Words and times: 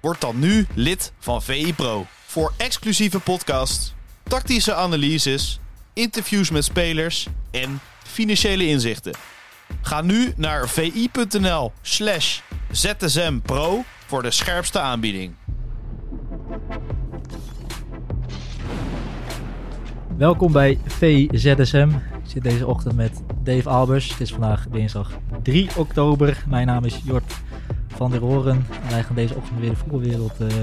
Word 0.00 0.20
dan 0.20 0.38
nu 0.38 0.66
lid 0.74 1.12
van 1.18 1.42
VI 1.42 1.74
Pro. 1.74 2.06
Voor 2.26 2.52
exclusieve 2.56 3.20
podcasts, 3.20 3.94
tactische 4.22 4.74
analyses, 4.74 5.60
interviews 5.92 6.50
met 6.50 6.64
spelers 6.64 7.26
en 7.50 7.80
financiële 8.02 8.66
inzichten. 8.66 9.12
Ga 9.82 10.02
nu 10.02 10.32
naar 10.36 10.68
vi.nl 10.68 11.72
slash 11.82 12.40
zsmpro 12.70 13.84
voor 14.06 14.22
de 14.22 14.30
scherpste 14.30 14.80
aanbieding. 14.80 15.34
Welkom 20.16 20.52
bij 20.52 20.78
VZSM. 20.86 21.88
Ik 22.24 22.30
zit 22.30 22.42
deze 22.42 22.66
ochtend 22.66 22.96
met 22.96 23.22
Dave 23.42 23.68
Albers. 23.68 24.10
Het 24.10 24.20
is 24.20 24.30
vandaag 24.30 24.66
dinsdag 24.68 25.10
3 25.42 25.68
oktober. 25.76 26.44
Mijn 26.48 26.66
naam 26.66 26.84
is 26.84 27.00
Jort 27.04 27.34
van 28.00 28.10
der 28.10 28.20
Horen. 28.20 28.66
En 28.82 28.90
wij 28.90 29.02
gaan 29.02 29.14
deze 29.14 29.34
ochtend 29.34 29.60
weer 29.60 29.70
de 29.70 29.76
voetbalwereld 29.76 30.40
eh, 30.40 30.56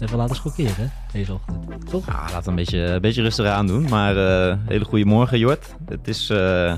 even 0.00 0.16
laten 0.16 0.36
schokkeren. 0.36 0.92
Deze 1.12 1.32
ochtend. 1.32 1.90
Toch? 1.90 2.06
Ja, 2.06 2.40
we 2.42 2.48
een 2.48 2.54
beetje, 2.54 2.78
een 2.78 3.00
beetje 3.00 3.22
rustig 3.22 3.46
aan 3.46 3.66
doen. 3.66 3.88
Maar 3.88 4.16
eh 4.16 4.56
hele 4.66 4.84
goede 4.84 5.04
morgen, 5.04 5.38
Jort. 5.38 5.74
Het 5.86 6.08
is 6.08 6.30
eh, 6.30 6.74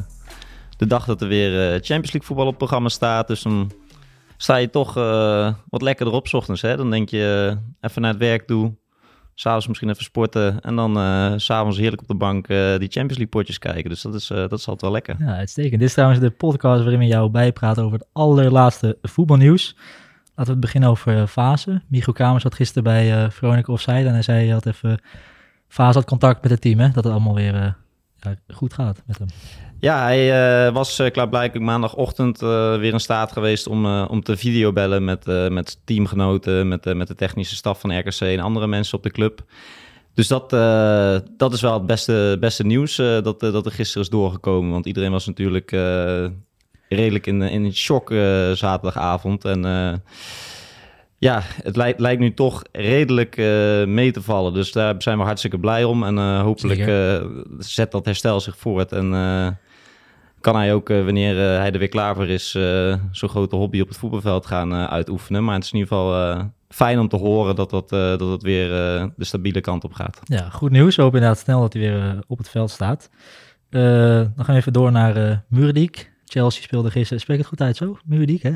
de 0.77 0.87
dag 0.87 1.05
dat 1.05 1.21
er 1.21 1.29
weer 1.29 1.53
Champions 1.71 2.13
League 2.13 2.23
voetbal 2.23 2.47
op 2.47 2.59
programma 2.59 2.89
staat. 2.89 3.29
Dus 3.29 3.43
dan 3.43 3.73
sta 4.37 4.57
je 4.57 4.71
toch 4.71 4.95
wat 5.69 5.83
lekkerder 5.83 6.15
op 6.15 6.29
's 6.29 6.33
ochtends. 6.33 6.63
Hè? 6.63 6.77
Dan 6.77 6.91
denk 6.91 7.09
je 7.09 7.57
even 7.81 8.03
naar 8.03 8.11
het 8.11 8.21
werk 8.21 8.47
toe. 8.47 8.75
S'avonds 9.41 9.67
misschien 9.67 9.89
even 9.89 10.05
sporten. 10.05 10.61
En 10.61 10.77
dan 10.77 10.95
s 11.41 11.45
s'avonds 11.45 11.79
heerlijk 11.79 12.03
op 12.03 12.09
de 12.09 12.15
bank 12.15 12.49
eh, 12.49 12.57
die 12.57 12.89
Champions 12.89 13.17
League 13.19 13.27
potjes 13.27 13.59
kijken. 13.59 13.91
Dus 13.91 14.03
dat 14.03 14.15
is, 14.15 14.31
eh, 14.31 14.37
dat 14.37 14.53
altijd 14.53 14.81
wel 14.81 14.91
lekker. 14.91 15.17
Ja, 15.19 15.37
uitstekend. 15.37 15.79
Dit 15.79 15.89
is 15.89 15.93
trouwens 15.93 16.21
de 16.21 16.31
podcast 16.31 16.81
waarin 16.81 16.99
we 16.99 17.07
jou 17.07 17.31
bijpraten 17.31 17.85
over 17.85 17.99
het 17.99 18.09
allerlaatste 18.13 18.99
voetbalnieuws. 19.03 19.77
Laten 20.35 20.55
we 20.55 20.61
beginnen 20.61 20.91
over 20.91 21.27
Fase. 21.27 21.83
Michiel 21.89 22.13
Kamers 22.13 22.43
zat 22.43 22.55
gisteren 22.55 22.83
bij 22.83 23.13
eh 23.13 23.31
Veronica 23.31 23.73
Offside 23.73 24.07
en 24.07 24.13
hij 24.13 24.23
zei 24.23 24.45
hij 24.45 24.53
had 24.55 24.67
even... 24.67 25.01
Fase 25.69 25.99
had 25.99 26.09
contact 26.09 26.43
met 26.43 26.51
het 26.51 26.61
team, 26.61 26.79
hè? 26.79 26.91
Dat 26.91 27.05
het 27.05 27.13
allemaal 27.13 27.35
weer 27.35 27.77
goed 28.49 28.75
gaat 28.75 29.03
met 29.07 29.19
hem. 29.19 29.29
Ja, 29.81 30.03
hij 30.03 30.33
eh, 30.67 30.73
was 30.73 31.01
uh, 31.01 31.11
klaarblijkelijk 31.11 31.65
maandagochtend 31.67 32.43
eh, 32.43 32.77
weer 32.79 32.93
in 32.93 33.01
staat 33.01 33.33
geweest 33.33 33.67
om, 33.67 33.87
eh, 33.87 34.05
om 34.09 34.23
te 34.23 34.37
videobellen 34.37 35.05
met, 35.05 35.29
eh, 35.29 35.49
met 35.49 35.81
teamgenoten, 35.85 36.69
met, 36.69 36.87
eh, 36.87 36.95
met 36.95 37.09
de 37.09 37.15
technische 37.15 37.55
staf 37.57 37.81
van 37.81 37.99
RKC 37.99 38.21
en 38.21 38.41
andere 38.41 38.67
mensen 38.67 38.97
op 38.97 39.03
de 39.03 39.11
club. 39.11 39.43
Dus 40.15 40.29
dat, 40.29 40.53
eh, 40.53 41.17
dat 41.37 41.53
is 41.53 41.61
wel 41.61 41.73
het 41.75 41.87
beste, 41.87 42.37
beste 42.41 42.67
nieuws 42.67 42.99
eh, 42.99 43.23
dat, 43.23 43.43
eh, 43.43 43.53
dat 43.53 43.67
er 43.67 43.73
gisteren 43.73 44.03
is 44.03 44.09
doorgekomen. 44.09 44.71
Want 44.71 44.87
iedereen 44.87 45.11
was 45.11 45.27
natuurlijk 45.27 45.73
eh, 45.73 46.25
redelijk 46.89 47.27
in, 47.27 47.43
in 47.43 47.75
shock 47.75 48.11
eh, 48.11 48.51
zaterdagavond. 48.53 49.45
En 49.45 49.65
eh, 49.65 49.93
ja, 51.19 51.43
het 51.63 51.77
lijkt, 51.77 52.01
lijkt 52.01 52.21
nu 52.21 52.35
toch 52.35 52.63
redelijk 52.73 53.37
eh, 53.37 53.85
mee 53.85 54.11
te 54.11 54.23
vallen. 54.23 54.55
Dus 54.55 54.73
daar 54.73 54.95
zijn 54.99 55.19
we 55.19 55.25
hartstikke 55.25 55.59
blij 55.59 55.85
om. 55.85 56.05
En 56.05 56.19
eh, 56.19 56.43
hopelijk 56.43 56.81
eh, 56.81 57.25
zet 57.59 57.91
dat 57.91 58.05
herstel 58.05 58.41
zich 58.41 58.57
voort. 58.57 58.93
En 58.93 59.15
eh, 59.15 59.49
kan 60.41 60.57
hij 60.57 60.75
ook, 60.75 60.91
eh, 60.91 61.05
wanneer 61.05 61.33
eh, 61.33 61.59
hij 61.59 61.73
er 61.73 61.79
weer 61.79 61.89
klaar 61.89 62.15
voor 62.15 62.29
is, 62.29 62.55
eh, 62.55 62.95
zo'n 63.11 63.29
grote 63.29 63.57
hobby 63.57 63.81
op 63.81 63.89
het 63.89 63.97
voetbalveld 63.97 64.47
gaan 64.47 64.75
uitoefenen. 64.75 65.45
Maar 65.45 65.55
het 65.55 65.65
is 65.65 65.73
in 65.73 65.79
ieder 65.79 65.97
geval 65.97 66.51
fijn 66.69 66.99
om 66.99 67.09
te 67.09 67.17
horen 67.17 67.55
dat 67.57 67.71
dat, 67.71 67.89
dat 67.89 68.31
het 68.31 68.43
weer 68.43 68.69
de 69.17 69.25
stabiele 69.25 69.61
kant 69.61 69.85
op 69.85 69.93
gaat. 69.93 70.21
Ja, 70.25 70.49
goed 70.49 70.71
nieuws. 70.71 70.97
We 70.97 71.03
hopen 71.03 71.19
inderdaad 71.19 71.43
snel 71.43 71.61
dat 71.61 71.73
hij 71.73 71.83
weer 71.83 72.19
op 72.27 72.39
het 72.39 72.49
veld 72.49 72.71
staat. 72.71 73.11
Dan 73.71 74.33
gaan 74.37 74.45
we 74.47 74.53
even 74.55 74.73
door 74.73 74.93
naar 74.93 75.45
Murdiek. 75.49 76.11
Chelsea 76.25 76.63
speelde 76.63 76.91
gisteren, 76.91 77.21
spreek 77.21 77.39
het 77.39 77.47
goed 77.47 77.61
uit 77.61 77.77
zo? 77.77 77.99
Murdiek, 78.05 78.43
hè? 78.43 78.53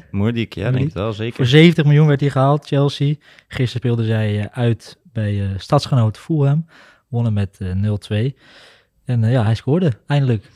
Ja, 0.63 0.71
denk 0.71 0.87
ik 0.89 0.95
wel, 0.95 1.05
Voor 1.05 1.15
zeker. 1.15 1.47
70 1.47 1.49
70 1.49 1.85
miljoen 1.85 2.07
werd 2.07 2.21
hij 2.21 2.31
gehaald, 2.31 2.67
Chelsea. 2.67 3.15
Gisteren 3.49 3.69
speelden 3.69 4.05
zij 4.05 4.49
uit 4.51 4.99
bij 5.13 5.41
eh, 5.41 5.49
stadsgenoot 5.57 6.19
Fulham. 6.19 6.67
Wonnen 7.09 7.33
met 7.33 7.59
eh 7.59 8.31
0-2. 8.31 8.37
En 9.05 9.31
ja, 9.31 9.45
hij 9.45 9.55
scoorde 9.55 9.93
eindelijk. 10.07 10.51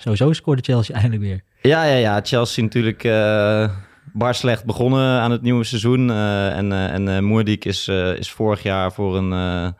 Sowieso 0.00 0.32
scoorde 0.32 0.62
Chelsea 0.62 0.94
eindelijk 1.00 1.22
weer. 1.22 1.40
Ja, 1.62 1.84
ja, 1.84 1.96
ja. 1.96 2.20
Chelsea 2.22 2.62
natuurlijk 2.64 3.04
eh 3.04 3.70
bar 4.12 4.34
slecht 4.34 4.64
begonnen 4.64 5.20
aan 5.20 5.30
het 5.30 5.42
nieuwe 5.42 5.64
seizoen. 5.64 6.10
eh, 6.10 6.56
en 6.56 6.72
eh 6.72 6.94
en 6.94 7.24
Moerdijk 7.24 7.64
is, 7.64 7.88
is 8.18 8.30
vorig 8.30 8.62
jaar 8.62 8.92
voor 8.92 9.16
een 9.16 9.74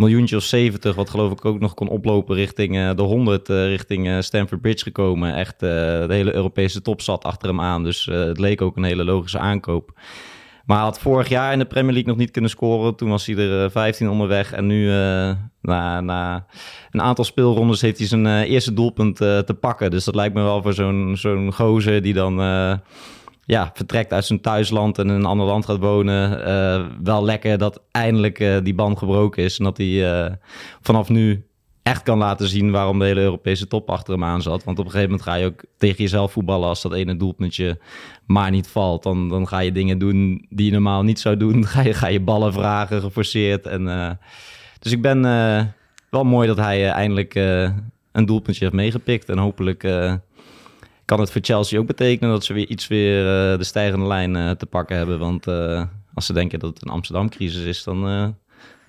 miljoentje 0.00 0.36
of 0.36 0.42
70, 0.42 0.94
wat 0.94 1.10
geloof 1.10 1.32
ik 1.32 1.44
ook 1.44 1.60
nog 1.60 1.74
kon 1.74 1.88
oplopen 1.88 2.34
richting 2.36 2.94
de 2.94 3.02
100, 3.02 3.48
eh, 3.48 3.66
richting 3.66 4.24
Stamford 4.24 4.60
Bridge 4.60 4.84
gekomen. 4.84 5.34
Echt, 5.34 5.60
de 5.60 6.06
hele 6.08 6.34
Europese 6.34 6.82
top 6.82 7.00
zat 7.00 7.24
achter 7.24 7.48
hem 7.48 7.60
aan. 7.60 7.84
Dus 7.84 8.04
het 8.04 8.38
leek 8.38 8.62
ook 8.62 8.76
een 8.76 8.84
hele 8.84 9.04
logische 9.04 9.38
aankoop. 9.38 9.92
Maar 10.70 10.80
had 10.80 10.98
vorig 11.00 11.28
jaar 11.28 11.52
in 11.52 11.58
de 11.58 11.64
Premier 11.64 11.92
League 11.92 12.10
nog 12.10 12.18
niet 12.20 12.30
kunnen 12.30 12.50
scoren. 12.50 12.94
Toen 12.96 13.08
was 13.08 13.26
hij 13.26 13.36
er 13.36 13.64
eh, 13.64 13.70
15 13.70 14.08
onderweg. 14.08 14.52
En 14.52 14.66
nu, 14.66 14.88
eh, 14.88 15.30
na, 15.60 16.00
na 16.00 16.46
een 16.90 17.00
aantal 17.02 17.24
speelrondes, 17.24 17.80
heeft 17.80 17.98
hij 17.98 18.06
zijn 18.06 18.26
eh, 18.26 18.50
eerste 18.50 18.74
doelpunt 18.74 19.20
eh, 19.20 19.38
te 19.38 19.54
pakken. 19.54 19.90
Dus 19.90 20.04
dat 20.04 20.14
lijkt 20.14 20.34
me 20.34 20.42
wel 20.42 20.62
voor 20.62 20.72
zo'n 20.72 21.12
zo'n 21.16 21.52
gozer 21.52 22.02
die 22.02 22.14
dan 22.14 22.40
eh, 22.40 22.72
ja, 23.44 23.70
vertrekt 23.74 24.12
uit 24.12 24.24
zijn 24.24 24.40
thuisland 24.40 24.98
en 24.98 25.08
in 25.08 25.14
een 25.14 25.24
ander 25.24 25.46
land 25.46 25.64
gaat 25.64 25.78
wonen. 25.78 26.44
eh, 26.44 26.86
wel 27.02 27.24
lekker 27.24 27.58
dat 27.58 27.82
eindelijk 27.90 28.38
eh, 28.40 28.56
die 28.62 28.74
band 28.74 28.98
gebroken 28.98 29.42
is. 29.44 29.58
En 29.58 29.64
dat 29.64 29.76
hij 29.76 30.12
eh, 30.24 30.32
vanaf 30.80 31.08
nu 31.08 31.44
echt 31.82 32.02
kan 32.02 32.18
laten 32.18 32.48
zien 32.48 32.70
waarom 32.70 32.98
de 32.98 33.04
hele 33.04 33.20
Europese 33.20 33.66
top 33.66 33.90
achter 33.90 34.12
hem 34.12 34.24
aan 34.24 34.42
zat. 34.42 34.64
Want 34.64 34.78
op 34.78 34.84
een 34.84 34.90
gegeven 34.90 35.10
moment 35.10 35.28
ga 35.28 35.34
je 35.34 35.46
ook 35.46 35.64
tegen 35.76 36.02
jezelf 36.02 36.32
voetballen 36.32 36.68
als 36.68 36.82
dat 36.82 36.92
ene 36.92 37.16
doelpuntje 37.16 37.78
maar 38.26 38.50
niet 38.50 38.68
valt. 38.68 39.02
Dan, 39.02 39.28
dan 39.28 39.48
ga 39.48 39.58
je 39.58 39.72
dingen 39.72 39.98
doen 39.98 40.46
die 40.48 40.66
je 40.66 40.72
normaal 40.72 41.02
niet 41.02 41.20
zou 41.20 41.36
doen. 41.36 41.66
Ga 41.70 41.82
je, 41.82 41.94
ga 41.94 42.06
je 42.06 42.20
ballen 42.20 42.52
vragen, 42.52 43.00
geforceerd. 43.00 43.66
En, 43.66 43.88
eh, 43.88 44.10
dus 44.78 44.92
ik 44.92 45.02
ben 45.02 45.24
eh, 45.24 45.64
wel 46.10 46.24
mooi 46.24 46.46
dat 46.46 46.56
hij 46.56 46.84
eh, 46.84 46.92
eindelijk 46.92 47.34
een 48.12 48.26
doelpuntje 48.26 48.64
heeft 48.64 48.76
meegepikt. 48.76 49.28
En 49.28 49.38
hopelijk 49.38 49.78
kan 51.04 51.20
het 51.20 51.30
voor 51.30 51.40
Chelsea 51.44 51.78
ook 51.78 51.86
betekenen 51.86 52.30
dat 52.30 52.44
ze 52.44 52.52
weer 52.52 52.68
iets 52.68 52.88
weer 52.88 53.24
de 53.58 53.64
stijgende 53.64 54.06
lijn 54.06 54.56
te 54.56 54.66
pakken 54.66 54.96
hebben. 54.96 55.18
Want 55.18 55.46
als 56.14 56.26
ze 56.26 56.32
denken 56.32 56.58
dat 56.58 56.74
het 56.74 56.82
een 56.82 56.92
Amsterdam-crisis 56.92 57.64
is, 57.64 57.84
dan 57.84 58.34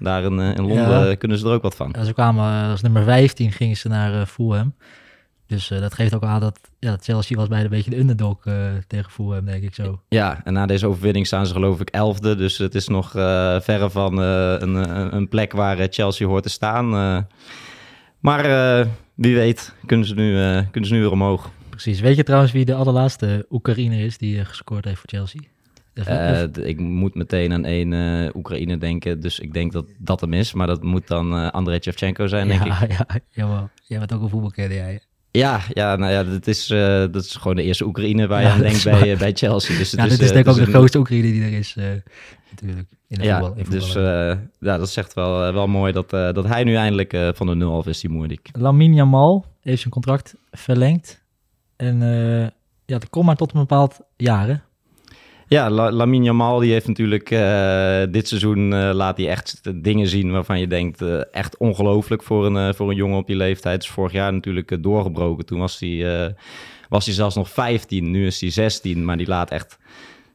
daar 0.03 0.23
in, 0.23 0.39
eh, 0.39 0.47
in 0.55 0.67
Londen 0.67 1.07
Ja. 1.09 1.15
kunnen 1.15 1.37
ze 1.37 1.45
er 1.47 1.53
ook 1.53 1.61
wat 1.61 1.75
van. 1.75 1.93
Ja, 1.97 2.03
ze 2.03 2.13
kwamen 2.13 2.63
eh, 2.63 2.69
als 2.71 2.81
nummer 2.81 3.03
15 3.03 3.51
gingen 3.51 3.77
ze 3.77 3.87
naar 3.87 4.13
eh, 4.21 4.25
Fulham. 4.25 4.73
Dus 5.47 5.67
dat 5.67 5.93
geeft 5.93 6.13
ook 6.15 6.23
aan 6.23 6.39
dat 6.39 6.59
ja, 6.79 6.97
Chelsea 7.01 7.37
was 7.37 7.47
bijna 7.47 7.63
een 7.63 7.69
beetje 7.69 7.89
de 7.89 7.99
underdog 7.99 8.37
tegen 8.87 9.11
Fulham, 9.11 9.45
denk 9.45 9.63
ik 9.63 9.73
zo. 9.75 10.01
Ja, 10.09 10.41
en 10.43 10.53
na 10.53 10.65
deze 10.65 10.87
overwinning 10.87 11.27
staan 11.27 11.45
ze 11.45 11.53
geloof 11.53 11.79
ik 11.79 11.89
elfde. 11.89 12.35
Dus 12.35 12.57
het 12.57 12.75
is 12.75 12.87
nog 12.87 13.11
verre 13.61 13.89
van 13.89 14.17
een, 14.17 14.75
een- 15.15 15.27
plek 15.29 15.51
waar 15.51 15.87
Chelsea 15.89 16.27
hoort 16.27 16.43
te 16.43 16.49
staan. 16.49 16.89
maar 18.19 18.43
wie 19.15 19.35
weet 19.35 19.75
kunnen 19.85 20.05
ze, 20.07 20.13
nu, 20.13 20.33
kunnen 20.71 20.89
ze 20.89 20.95
nu 20.95 21.01
weer 21.01 21.11
omhoog. 21.11 21.49
Precies. 21.69 21.99
Weet 21.99 22.15
je 22.15 22.23
trouwens 22.23 22.51
wie 22.51 22.65
de 22.65 22.73
allerlaatste 22.75 23.45
Oekraïner 23.49 23.99
is 24.05 24.17
die 24.17 24.45
gescoord 24.45 24.85
heeft 24.85 24.99
voor 24.99 25.09
Chelsea? 25.09 25.41
Eh, 25.93 26.43
ik 26.53 26.79
moet 26.79 27.15
meteen 27.15 27.53
aan 27.53 27.65
één 27.65 27.93
eh, 27.93 28.35
Oekraïne 28.35 28.77
denken. 28.77 29.19
Dus 29.19 29.39
ik 29.39 29.53
denk 29.53 29.71
dat 29.71 29.85
dat 29.97 30.21
hem 30.21 30.33
is. 30.33 30.53
Maar 30.53 30.67
dat 30.67 30.83
moet 30.83 31.07
dan 31.07 31.33
eh 31.35 31.49
Andrei 31.49 31.79
Shevchenko 31.81 32.27
zijn, 32.27 32.47
denk 32.47 32.61
ik. 32.61 32.67
ja, 32.67 32.85
ja, 32.97 33.05
jawel. 33.29 33.69
Jij 33.83 33.99
bent 33.99 34.13
ook 34.13 34.21
een 34.21 34.29
voetbalkenner, 34.29 34.77
jij. 34.77 34.99
Ja, 35.31 35.59
ja, 35.73 35.95
nou 35.95 36.11
ja, 36.11 36.23
dat 36.23 36.47
is, 36.47 36.67
dat 37.11 37.15
is 37.15 37.35
gewoon 37.35 37.55
de 37.55 37.63
eerste 37.63 37.85
Oekraïne 37.85 38.27
waar 38.27 38.41
je 38.41 38.47
Ja, 38.47 38.53
aan 38.53 38.59
denkt 38.59 38.75
is 38.75 38.83
bij, 38.83 39.17
bij 39.17 39.31
Chelsea. 39.33 39.77
Dus 39.77 39.91
het 39.91 39.99
Ja, 39.99 40.07
dit 40.07 40.19
is 40.19 40.27
eh, 40.27 40.33
denk 40.33 40.45
ik 40.45 40.51
ook 40.51 40.57
de 40.57 40.61
een- 40.61 40.67
grootste 40.67 40.97
Oekraïne 40.97 41.31
die 41.31 41.43
er 41.43 41.53
is, 41.53 41.75
natuurlijk, 42.49 42.87
in 43.07 43.17
de 43.17 43.23
Ja, 43.23 43.39
voetbal. 43.39 43.63
In 43.63 43.69
dus 43.69 43.93
ja, 43.93 44.77
dat 44.77 44.87
is 44.87 44.97
echt 44.97 45.13
wel, 45.13 45.53
wel 45.53 45.67
mooi 45.67 45.91
dat, 45.93 46.09
dat 46.09 46.47
hij 46.47 46.63
nu 46.63 46.75
eindelijk 46.75 47.17
van 47.35 47.47
de 47.47 47.55
nul 47.55 47.77
af 47.77 47.87
is, 47.87 47.99
die 47.99 48.09
Moerdik. 48.09 48.49
Lamine 48.51 48.95
Yamal 48.95 49.45
heeft 49.61 49.79
zijn 49.81 49.93
contract 49.93 50.35
verlengd. 50.51 51.21
En 51.75 51.99
ja, 52.85 52.97
dat 52.99 53.09
komt 53.09 53.25
maar 53.25 53.35
tot 53.35 53.53
een 53.53 53.59
bepaald 53.59 53.99
jaar, 54.17 54.47
hè? 54.47 54.55
Ja, 55.51 55.69
La- 55.69 55.91
Lamine 55.91 56.25
Yamal 56.25 56.59
die 56.59 56.71
heeft 56.71 56.87
natuurlijk 56.87 57.31
eh, 57.31 58.01
dit 58.09 58.27
seizoen 58.27 58.73
eh, 58.73 58.89
laat 58.93 59.17
hij 59.17 59.29
echt 59.29 59.61
dingen 59.83 60.07
zien 60.07 60.31
waarvan 60.31 60.59
je 60.59 60.67
denkt 60.67 61.01
eh, 61.01 61.21
echt 61.31 61.57
ongelooflijk 61.57 62.23
voor 62.23 62.45
een, 62.45 62.75
voor 62.75 62.89
een 62.89 62.95
jongen 62.95 63.17
op 63.17 63.27
die 63.27 63.35
leeftijd. 63.35 63.83
Is 63.83 63.89
vorig 63.89 64.11
jaar 64.11 64.33
natuurlijk 64.33 64.83
doorgebroken. 64.83 65.45
Toen 65.45 65.59
was 65.59 65.79
hij, 65.79 66.33
was 66.89 67.05
hij 67.05 67.13
zelfs 67.13 67.35
nog 67.35 67.49
15, 67.49 68.11
nu 68.11 68.25
is 68.25 68.41
hij 68.41 68.49
16, 68.49 69.05
maar 69.05 69.17
die 69.17 69.27
laat 69.27 69.51
echt 69.51 69.79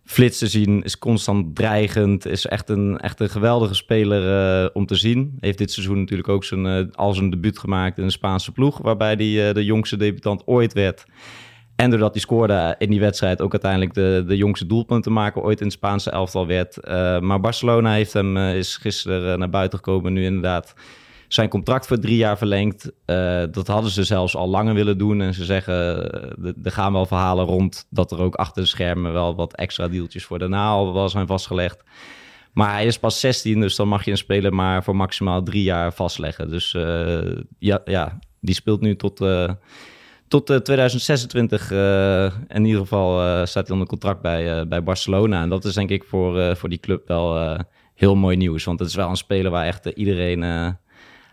flitsen 0.04 0.48
zien, 0.48 0.82
is 0.82 0.98
constant 0.98 1.54
dreigend, 1.56 2.26
is 2.26 2.46
echt 2.46 2.68
een, 2.68 2.98
echt 2.98 3.20
een 3.20 3.30
geweldige 3.30 3.74
speler 3.74 4.74
om 4.74 4.86
te 4.86 4.94
zien. 4.94 5.36
Heeft 5.40 5.58
dit 5.58 5.72
seizoen 5.72 5.98
natuurlijk 5.98 6.28
ook 6.28 6.44
zijn, 6.44 6.94
al 6.94 7.14
zijn 7.14 7.30
debuut 7.30 7.58
gemaakt 7.58 7.98
in 7.98 8.04
een 8.04 8.10
Spaanse 8.10 8.52
ploeg, 8.52 8.78
waarbij 8.78 9.14
hij 9.14 9.52
de 9.52 9.64
jongste 9.64 9.96
debutant 9.96 10.42
ooit 10.46 10.72
werd. 10.72 11.06
En 11.76 11.90
doordat 11.90 12.12
hij 12.12 12.20
scoorde 12.20 12.74
in 12.78 12.90
die 12.90 13.00
wedstrijd 13.00 13.40
ook 13.40 13.52
uiteindelijk 13.52 13.94
de, 13.94 14.24
de 14.26 14.36
jongste 14.36 14.66
doelpunten 14.66 15.12
maken 15.12 15.42
ooit 15.42 15.58
in 15.58 15.66
het 15.66 15.74
Spaanse 15.74 16.10
elftal 16.10 16.46
werd. 16.46 16.78
maar 17.20 17.40
Barcelona 17.40 17.92
heeft 17.92 18.12
hem, 18.12 18.36
is 18.36 18.76
gisteren 18.76 19.38
naar 19.38 19.50
buiten 19.50 19.78
gekomen, 19.78 20.12
nu 20.12 20.24
inderdaad 20.24 20.74
zijn 21.28 21.48
contract 21.48 21.86
voor 21.86 21.98
drie 21.98 22.16
jaar 22.16 22.38
verlengd. 22.38 22.92
Dat 23.50 23.66
hadden 23.66 23.90
ze 23.90 24.04
zelfs 24.04 24.36
al 24.36 24.48
langer 24.48 24.74
willen 24.74 24.98
doen. 24.98 25.20
En 25.20 25.34
ze 25.34 25.44
zeggen, 25.44 25.74
er 26.62 26.72
gaan 26.72 26.92
wel 26.92 27.06
verhalen 27.06 27.44
rond 27.44 27.86
dat 27.90 28.12
er 28.12 28.18
ook 28.18 28.34
achter 28.34 28.62
de 28.62 28.68
schermen 28.68 29.12
wel 29.12 29.34
wat 29.34 29.54
extra 29.54 29.88
deeltjes 29.88 30.24
voor 30.24 30.38
daarna 30.38 30.68
al 30.68 31.08
zijn 31.08 31.26
vastgelegd. 31.26 31.82
Maar 32.52 32.72
hij 32.72 32.86
is 32.86 32.98
pas 32.98 33.20
16, 33.20 33.60
dus 33.60 33.76
dan 33.76 33.88
mag 33.88 34.04
je 34.04 34.10
een 34.10 34.16
speler 34.16 34.54
maar 34.54 34.84
voor 34.84 34.96
maximaal 34.96 35.42
drie 35.42 35.62
jaar 35.62 35.92
vastleggen. 35.92 36.50
Dus 36.50 36.72
ja, 37.58 37.80
ja, 37.84 38.18
die 38.40 38.54
speelt 38.54 38.80
nu 38.80 38.96
tot, 38.96 39.20
tot 40.28 40.46
2026. 40.46 41.70
in 42.48 42.64
ieder 42.64 42.80
geval 42.80 43.46
staat 43.46 43.66
hij 43.66 43.72
onder 43.72 43.86
contract 43.86 44.20
bij, 44.20 44.68
bij 44.68 44.82
Barcelona. 44.82 45.42
En 45.42 45.48
dat 45.48 45.64
is 45.64 45.74
denk 45.74 45.90
ik 45.90 46.04
voor, 46.04 46.56
voor 46.56 46.68
die 46.68 46.78
club 46.78 47.08
wel 47.08 47.56
heel 47.94 48.14
mooi 48.14 48.36
nieuws. 48.36 48.64
Want 48.64 48.78
het 48.78 48.88
is 48.88 48.94
wel 48.94 49.08
een 49.08 49.16
speler 49.16 49.50
waar 49.50 49.66
echt 49.66 49.86
iedereen 49.86 50.76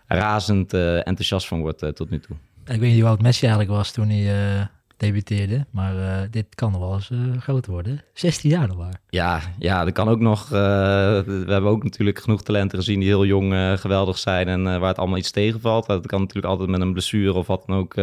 razend 0.06 0.74
enthousiast 0.74 1.46
van 1.46 1.60
wordt 1.60 1.96
tot 1.96 2.10
nu 2.10 2.20
toe. 2.20 2.36
Ik 2.64 2.80
weet 2.80 2.90
niet 2.90 3.00
hoe 3.00 3.08
oud 3.08 3.22
Messi 3.22 3.46
eigenlijk 3.46 3.76
was 3.76 3.92
toen 3.92 4.08
hij 4.08 4.68
debuteerde, 4.96 5.66
maar 5.70 6.28
dit 6.30 6.54
kan 6.54 6.78
wel 6.78 6.94
eens 6.94 7.10
groot 7.38 7.66
worden. 7.66 8.02
16 8.12 8.50
jaar 8.50 8.68
nog 8.68 8.76
maar. 8.76 9.00
Ja, 9.08 9.40
ja, 9.58 9.84
dat 9.84 9.92
kan 9.92 10.08
ook 10.08 10.20
nog. 10.20 10.48
we 10.48 11.44
hebben 11.46 11.70
ook 11.70 11.82
natuurlijk 11.82 12.18
genoeg 12.18 12.42
talenten 12.42 12.78
gezien 12.78 13.00
die 13.00 13.08
heel 13.08 13.24
jong 13.24 13.80
geweldig 13.80 14.18
zijn 14.18 14.48
en 14.48 14.62
waar 14.62 14.88
het 14.88 14.98
allemaal 14.98 15.18
iets 15.18 15.30
tegenvalt. 15.30 15.86
Dat 15.86 16.06
kan 16.06 16.20
natuurlijk 16.20 16.46
altijd 16.46 16.68
met 16.70 16.80
een 16.80 16.92
blessure 16.92 17.34
of 17.34 17.46
wat 17.46 17.64
dan 17.66 17.76
ook 17.76 17.94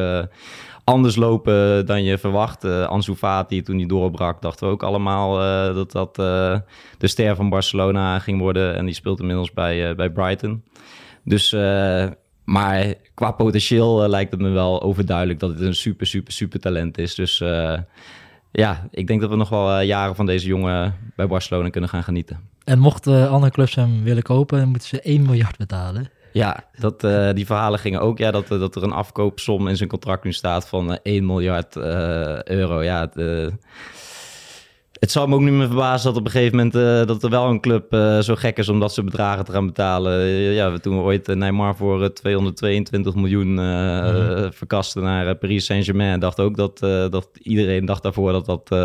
anders 0.83 1.15
lopen 1.15 1.85
dan 1.85 2.03
je 2.03 2.17
verwacht. 2.17 2.65
Uh, 2.65 2.87
Ansu 2.87 3.15
Fati, 3.15 3.61
toen 3.61 3.77
hij 3.77 3.85
doorbrak, 3.85 4.41
dachten 4.41 4.67
we 4.67 4.73
ook 4.73 4.83
allemaal 4.83 5.35
dat 5.73 5.91
dat 5.91 6.15
de 6.97 7.07
ster 7.07 7.35
van 7.35 7.49
Barcelona 7.49 8.19
ging 8.19 8.39
worden. 8.39 8.75
En 8.75 8.85
die 8.85 8.95
speelt 8.95 9.19
inmiddels 9.19 9.53
bij, 9.53 9.95
bij 9.95 10.09
Brighton. 10.09 10.63
Dus, 11.23 11.51
uh, 11.51 12.07
maar 12.43 12.93
qua 13.13 13.31
potentieel 13.31 14.03
uh, 14.03 14.09
lijkt 14.09 14.31
het 14.31 14.41
me 14.41 14.49
wel 14.49 14.81
overduidelijk 14.81 15.39
dat 15.39 15.49
het 15.49 15.59
een 15.59 15.75
super, 15.75 16.07
super, 16.07 16.33
super 16.33 16.59
talent 16.59 16.97
is. 16.97 17.15
Dus 17.15 17.39
uh, 17.39 17.77
ja, 18.51 18.87
ik 18.91 19.07
denk 19.07 19.21
dat 19.21 19.29
we 19.29 19.35
nog 19.35 19.49
wel 19.49 19.79
jaren 19.79 20.15
van 20.15 20.25
deze 20.25 20.47
jongen 20.47 20.95
bij 21.15 21.27
Barcelona 21.27 21.69
kunnen 21.69 21.89
gaan 21.89 22.03
genieten. 22.03 22.49
En 22.63 22.79
mochten 22.79 23.29
andere 23.29 23.51
clubs 23.51 23.75
hem 23.75 24.03
willen 24.03 24.23
kopen, 24.23 24.59
dan 24.59 24.69
moeten 24.69 24.87
ze 24.87 25.01
1 25.01 25.21
miljard 25.21 25.57
betalen. 25.57 26.09
Ja, 26.33 26.63
dat, 26.79 27.01
die 27.35 27.45
verhalen 27.45 27.79
gingen 27.79 28.01
ook. 28.01 28.17
Ja, 28.17 28.31
dat, 28.31 28.47
dat 28.47 28.75
er 28.75 28.83
een 28.83 28.91
afkoopsom 28.91 29.67
in 29.67 29.77
zijn 29.77 29.89
contract 29.89 30.23
nu 30.23 30.33
staat 30.33 30.67
van 30.67 30.99
1 31.03 31.25
miljard 31.25 31.75
euro. 32.45 32.83
Ja, 32.83 32.99
het, 32.99 33.15
het 35.01 35.11
zal 35.11 35.27
me 35.27 35.35
ook 35.35 35.41
niet 35.41 35.53
meer 35.53 35.67
verbazen 35.67 36.07
dat 36.07 36.19
op 36.19 36.25
een 36.25 36.31
gegeven 36.31 36.55
moment 36.55 36.75
uh, 36.75 37.05
dat 37.05 37.23
er 37.23 37.29
wel 37.29 37.49
een 37.49 37.61
club 37.61 37.93
uh, 37.93 38.19
zo 38.19 38.35
gek 38.35 38.57
is 38.57 38.69
om 38.69 38.79
dat 38.79 38.93
soort 38.93 39.05
bedragen 39.05 39.45
te 39.45 39.51
gaan 39.51 39.65
betalen. 39.65 40.19
Uh, 40.21 40.55
ja, 40.55 40.77
toen 40.77 40.97
we 40.97 41.01
ooit 41.01 41.27
Neymar 41.27 41.75
voor 41.75 42.13
222 42.13 43.15
miljoen 43.15 43.51
mm. 43.51 44.53
verkasten 44.53 45.03
naar 45.03 45.35
Paris 45.35 45.65
Saint-Germain, 45.65 46.19
dacht 46.19 46.39
ook 46.39 46.55
dat, 46.55 46.79
dat 47.11 47.29
iedereen 47.33 47.85
dacht 47.85 48.03
daarvoor 48.03 48.31
dat 48.31 48.45
dat 48.45 48.77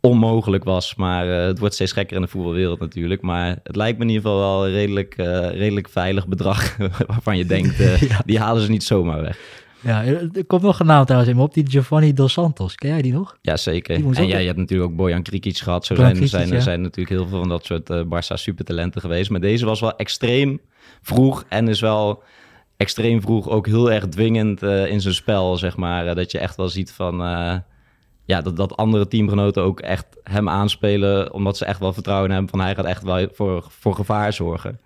onmogelijk 0.00 0.64
was. 0.64 0.94
Maar 0.94 1.26
het 1.26 1.58
wordt 1.58 1.74
steeds 1.74 1.92
gekker 1.92 2.16
in 2.16 2.22
de 2.22 2.28
voetbalwereld 2.28 2.80
natuurlijk. 2.80 3.22
Maar 3.22 3.58
het 3.62 3.76
lijkt 3.76 3.98
me 3.98 4.04
in 4.04 4.10
ieder 4.10 4.30
geval 4.30 4.38
wel 4.38 4.66
een 4.66 4.72
redelijk, 4.72 5.14
redelijk 5.54 5.88
veilig 5.88 6.26
bedrag 6.26 6.76
waarvan 7.06 7.36
je 7.36 7.44
denkt, 7.44 7.76
ja. 8.08 8.22
die 8.24 8.38
halen 8.38 8.62
ze 8.62 8.70
niet 8.70 8.84
zomaar 8.84 9.20
weg. 9.20 9.38
Ja, 9.82 10.04
er 10.04 10.44
komt 10.46 10.62
nog 10.62 10.80
een 10.80 10.86
naam 10.86 11.04
trouwens 11.04 11.30
in 11.30 11.36
me 11.36 11.42
op, 11.42 11.54
die 11.54 11.70
Giovanni 11.70 12.12
Dos 12.12 12.32
Santos. 12.32 12.74
Ken 12.74 12.88
jij 12.88 13.02
die 13.02 13.12
nog? 13.12 13.36
Ja, 13.40 13.56
zeker. 13.56 14.16
En 14.16 14.26
jij 14.26 14.44
hebt 14.44 14.58
natuurlijk 14.58 14.90
ook 14.90 14.96
Bojan 14.96 15.22
Krikic 15.22 15.58
gehad. 15.58 15.86
Zo 15.86 15.94
zijn, 15.94 16.28
zijn, 16.28 16.52
er 16.52 16.62
zijn 16.62 16.80
natuurlijk 16.80 17.16
heel 17.16 17.28
veel 17.28 17.38
van 17.38 17.48
dat 17.48 17.64
soort 17.64 17.90
uh, 17.90 18.02
Barça 18.02 18.34
supertalenten 18.34 19.00
geweest. 19.00 19.30
Maar 19.30 19.40
deze 19.40 19.64
was 19.64 19.80
wel 19.80 19.96
extreem 19.96 20.60
vroeg 21.02 21.44
en 21.48 21.68
is 21.68 21.80
wel 21.80 22.22
extreem 22.76 23.20
vroeg 23.20 23.48
ook 23.48 23.66
heel 23.66 23.92
erg 23.92 24.08
dwingend 24.08 24.62
uh, 24.62 24.86
in 24.86 25.00
zijn 25.00 25.14
spel, 25.14 25.56
zeg 25.56 25.76
maar. 25.76 26.06
Uh, 26.06 26.14
dat 26.14 26.30
je 26.30 26.38
echt 26.38 26.56
wel 26.56 26.68
ziet 26.68 26.92
van... 26.92 27.16
ja, 28.24 28.40
dat, 28.42 28.56
dat 28.56 28.76
andere 28.76 29.08
teamgenoten 29.08 29.62
ook 29.62 29.80
echt 29.80 30.06
hem 30.22 30.48
aanspelen... 30.48 31.32
omdat 31.32 31.56
ze 31.56 31.64
echt 31.64 31.80
wel 31.80 31.92
vertrouwen 31.92 32.30
hebben 32.30 32.50
van 32.50 32.60
hij 32.60 32.74
gaat 32.74 32.84
echt 32.84 33.02
wel 33.02 33.28
voor, 33.32 33.66
voor 33.68 33.94
gevaar 33.94 34.32
zorgen. 34.32 34.80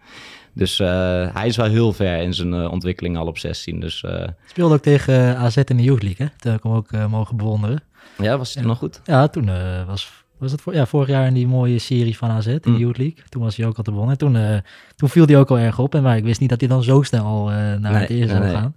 Dus 0.56 0.81
uh, 0.81 0.88
hij 1.35 1.47
is 1.47 1.56
wel 1.56 1.67
heel 1.67 1.93
ver 1.93 2.23
in 2.23 2.35
zijn 2.35 2.53
uh, 2.53 2.70
ontwikkeling 2.70 3.17
al 3.17 3.26
op 3.26 3.38
16. 3.38 3.81
Dus, 3.81 4.03
uh... 4.03 4.25
Speelde 4.47 4.75
ook 4.75 4.82
tegen 4.82 5.37
AZ 5.37 5.56
in 5.56 5.76
de 5.76 5.82
Youth 5.82 6.03
League, 6.03 6.26
hè? 6.26 6.32
Dat 6.37 6.53
heb 6.53 6.55
ik 6.55 6.62
hem 6.62 6.73
ook 6.75 7.08
mogen 7.08 7.37
bewonderen. 7.37 7.82
Ja, 8.19 8.38
was 8.38 8.55
hij 8.55 8.64
nog 8.64 8.79
goed? 8.79 9.00
Ja, 9.05 9.29
toen 9.29 9.50
was, 9.87 10.12
was 10.38 10.53
het 10.53 10.61
voor, 10.61 10.75
ja, 10.75 10.87
vorig 10.87 11.08
jaar 11.08 11.26
in 11.26 11.35
die 11.35 11.47
mooie 11.47 11.79
serie 11.79 12.17
van 12.17 12.31
AZ 12.31 12.47
in 12.47 12.58
de 12.62 12.70
mm. 12.70 12.76
Youth 12.76 12.99
League. 12.99 13.25
Toen 13.29 13.43
was 13.43 13.56
hij 13.56 13.67
ook 13.67 13.76
al 13.76 13.82
te 13.82 13.91
begonnen. 13.91 14.19
toen, 14.19 14.62
toen 14.97 15.08
viel 15.08 15.26
hij 15.26 15.38
ook 15.38 15.50
al 15.50 15.58
erg 15.58 15.79
op. 15.79 15.94
En 15.94 16.03
maar 16.03 16.17
ik 16.17 16.25
wist 16.25 16.41
niet 16.41 16.50
dat 16.50 16.61
hij 16.61 16.69
dan 16.69 16.82
zo 16.82 17.02
snel 17.02 17.25
al 17.25 17.44
naar 17.44 17.81
nee, 17.81 17.93
het 17.93 18.11
eerste 18.11 18.37
zou 18.37 18.49
gaan. 18.49 18.76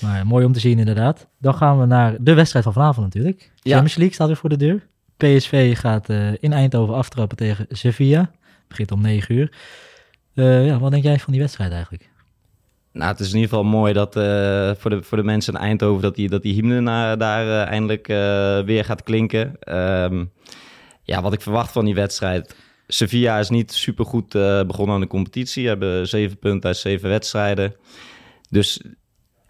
Maar 0.00 0.26
mooi 0.26 0.44
om 0.44 0.52
te 0.52 0.60
zien 0.60 0.78
inderdaad. 0.78 1.26
Dan 1.38 1.54
gaan 1.54 1.80
we 1.80 1.86
naar 1.86 2.16
de 2.20 2.34
wedstrijd 2.34 2.64
van 2.64 2.74
vanavond 2.74 3.06
natuurlijk. 3.06 3.40
Ja. 3.40 3.70
Champions 3.70 3.94
League 3.94 4.14
staat 4.14 4.26
weer 4.26 4.36
voor 4.36 4.48
de 4.48 4.56
deur. 4.56 4.86
PSV 5.16 5.78
gaat 5.78 6.08
in 6.40 6.52
Eindhoven 6.52 6.94
aftrappen 6.94 7.36
tegen 7.36 7.66
Sevilla. 7.68 8.30
Begint 8.68 8.92
om 8.92 9.00
9 9.00 9.34
uur. 9.34 9.50
Uh, 10.36 10.66
ja, 10.66 10.78
wat 10.78 10.90
denk 10.90 11.02
jij 11.02 11.18
van 11.18 11.32
die 11.32 11.40
wedstrijd 11.42 11.72
eigenlijk? 11.72 12.08
Nou, 12.92 13.10
het 13.10 13.20
is 13.20 13.28
in 13.28 13.34
ieder 13.34 13.48
geval 13.48 13.64
mooi 13.64 13.92
dat 13.92 14.16
uh, 14.16 14.70
voor, 14.76 14.90
de, 14.90 15.02
voor 15.02 15.16
de 15.16 15.24
mensen 15.24 15.54
in 15.54 15.60
Eindhoven 15.60 16.02
dat 16.02 16.14
die, 16.14 16.28
dat 16.28 16.42
die 16.42 16.54
hymne 16.54 16.80
naar, 16.80 17.18
daar 17.18 17.46
uh, 17.46 17.66
eindelijk 17.66 18.06
weer 18.66 18.84
gaat 18.84 19.02
klinken. 19.02 19.74
Um, 19.76 20.32
ja, 21.02 21.22
wat 21.22 21.32
ik 21.32 21.40
verwacht 21.40 21.72
van 21.72 21.84
die 21.84 21.94
wedstrijd. 21.94 22.56
Sevilla 22.86 23.38
is 23.38 23.48
niet 23.48 23.72
super 23.72 24.04
goed 24.04 24.28
begonnen 24.66 24.94
aan 24.94 25.00
de 25.00 25.06
competitie. 25.06 25.66
Hebben 25.66 26.08
zeven 26.08 26.38
punten 26.38 26.68
uit 26.68 26.76
zeven 26.76 27.08
wedstrijden. 27.08 27.76
Dus 28.50 28.82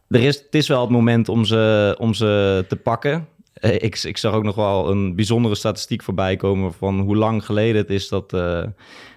er 0.08 0.22
is, 0.22 0.36
het 0.36 0.54
is 0.54 0.68
wel 0.68 0.80
het 0.80 0.90
moment 0.90 1.28
om 1.28 1.44
ze, 1.44 1.94
om 1.98 2.14
ze 2.14 2.64
te 2.68 2.76
pakken. 2.76 3.28
Ik, 3.60 4.02
ik 4.02 4.16
zag 4.16 4.34
ook 4.34 4.44
nog 4.44 4.54
wel 4.54 4.90
een 4.90 5.14
bijzondere 5.14 5.54
statistiek 5.54 6.02
voorbij 6.02 6.36
komen 6.36 6.72
van 6.72 7.00
hoe 7.00 7.16
lang 7.16 7.44
geleden 7.44 7.76
het 7.76 7.90
is 7.90 8.08
dat, 8.08 8.30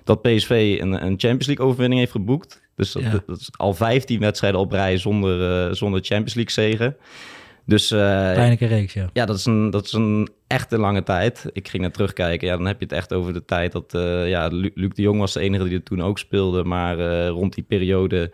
dat 0.03 0.21
PSV 0.21 0.77
een, 0.81 0.91
een 0.91 1.19
Champions 1.19 1.47
League 1.47 1.65
overwinning 1.65 1.99
heeft 1.99 2.11
geboekt. 2.11 2.61
Dus 2.79 2.91
dat, 2.91 3.23
dat 3.27 3.39
is 3.39 3.49
al 3.57 3.73
15 3.73 4.19
wedstrijden 4.19 4.59
op 4.59 4.71
rij 4.71 4.97
zonder, 4.97 5.67
uh, 5.67 5.73
zonder 5.73 6.01
Champions 6.01 6.33
League 6.33 6.53
zegen. 6.53 6.95
Dus, 7.65 7.91
uh, 7.91 7.99
Pijnlijke 8.33 8.65
reeks, 8.65 8.93
ja. 8.93 9.09
Ja, 9.13 9.25
dat 9.25 9.37
is, 9.37 9.45
een, 9.45 9.69
dat 9.69 9.85
is 9.85 9.93
een 9.93 10.29
echte 10.47 10.77
lange 10.77 11.03
tijd. 11.03 11.45
Ik 11.53 11.67
ging 11.67 11.81
naar 11.81 11.91
terugkijken. 11.91 12.47
Ja, 12.47 12.57
dan 12.57 12.65
heb 12.65 12.79
je 12.79 12.85
het 12.85 12.93
echt 12.93 13.13
over 13.13 13.33
de 13.33 13.45
tijd 13.45 13.71
dat... 13.71 13.91
Ja, 14.27 14.47
Luc 14.51 14.93
de 14.93 15.01
Jong 15.01 15.19
was 15.19 15.33
de 15.33 15.39
enige 15.39 15.63
die 15.63 15.77
er 15.77 15.83
toen 15.83 16.03
ook 16.03 16.19
speelde. 16.19 16.63
Maar 16.63 17.27
rond 17.27 17.53
die 17.53 17.63
periode... 17.63 18.31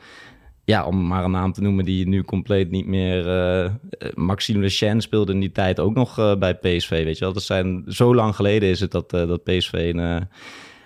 Ja, 0.65 0.85
om 0.85 1.07
maar 1.07 1.23
een 1.23 1.31
naam 1.31 1.53
te 1.53 1.61
noemen 1.61 1.85
die 1.85 2.07
nu 2.07 2.23
compleet 2.23 2.71
niet 2.71 2.85
meer... 2.85 3.27
Uh, 3.27 3.71
Maxime 4.13 4.59
Le 4.59 4.69
Chen 4.69 5.01
speelde 5.01 5.33
in 5.33 5.39
die 5.39 5.51
tijd 5.51 5.79
ook 5.79 5.93
nog 5.93 6.37
bij 6.39 6.55
PSV, 6.55 6.89
weet 6.89 7.17
je 7.17 7.23
wel. 7.23 7.33
Dat 7.33 7.43
zijn... 7.43 7.83
Zo 7.87 8.15
lang 8.15 8.35
geleden 8.35 8.69
is 8.69 8.79
het 8.79 8.91
dat, 8.91 9.09
dat 9.09 9.43
PSV... 9.43 9.73
Een, 9.73 9.97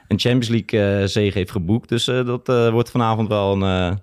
een 0.08 0.20
Champions 0.20 0.48
League 0.48 1.08
zege 1.08 1.38
heeft 1.38 1.52
geboekt. 1.52 1.90
Dus 1.90 2.06
dat 2.06 2.48
wordt 2.72 2.92
vanavond 2.92 3.28
wel 3.28 3.62
een, 3.62 4.00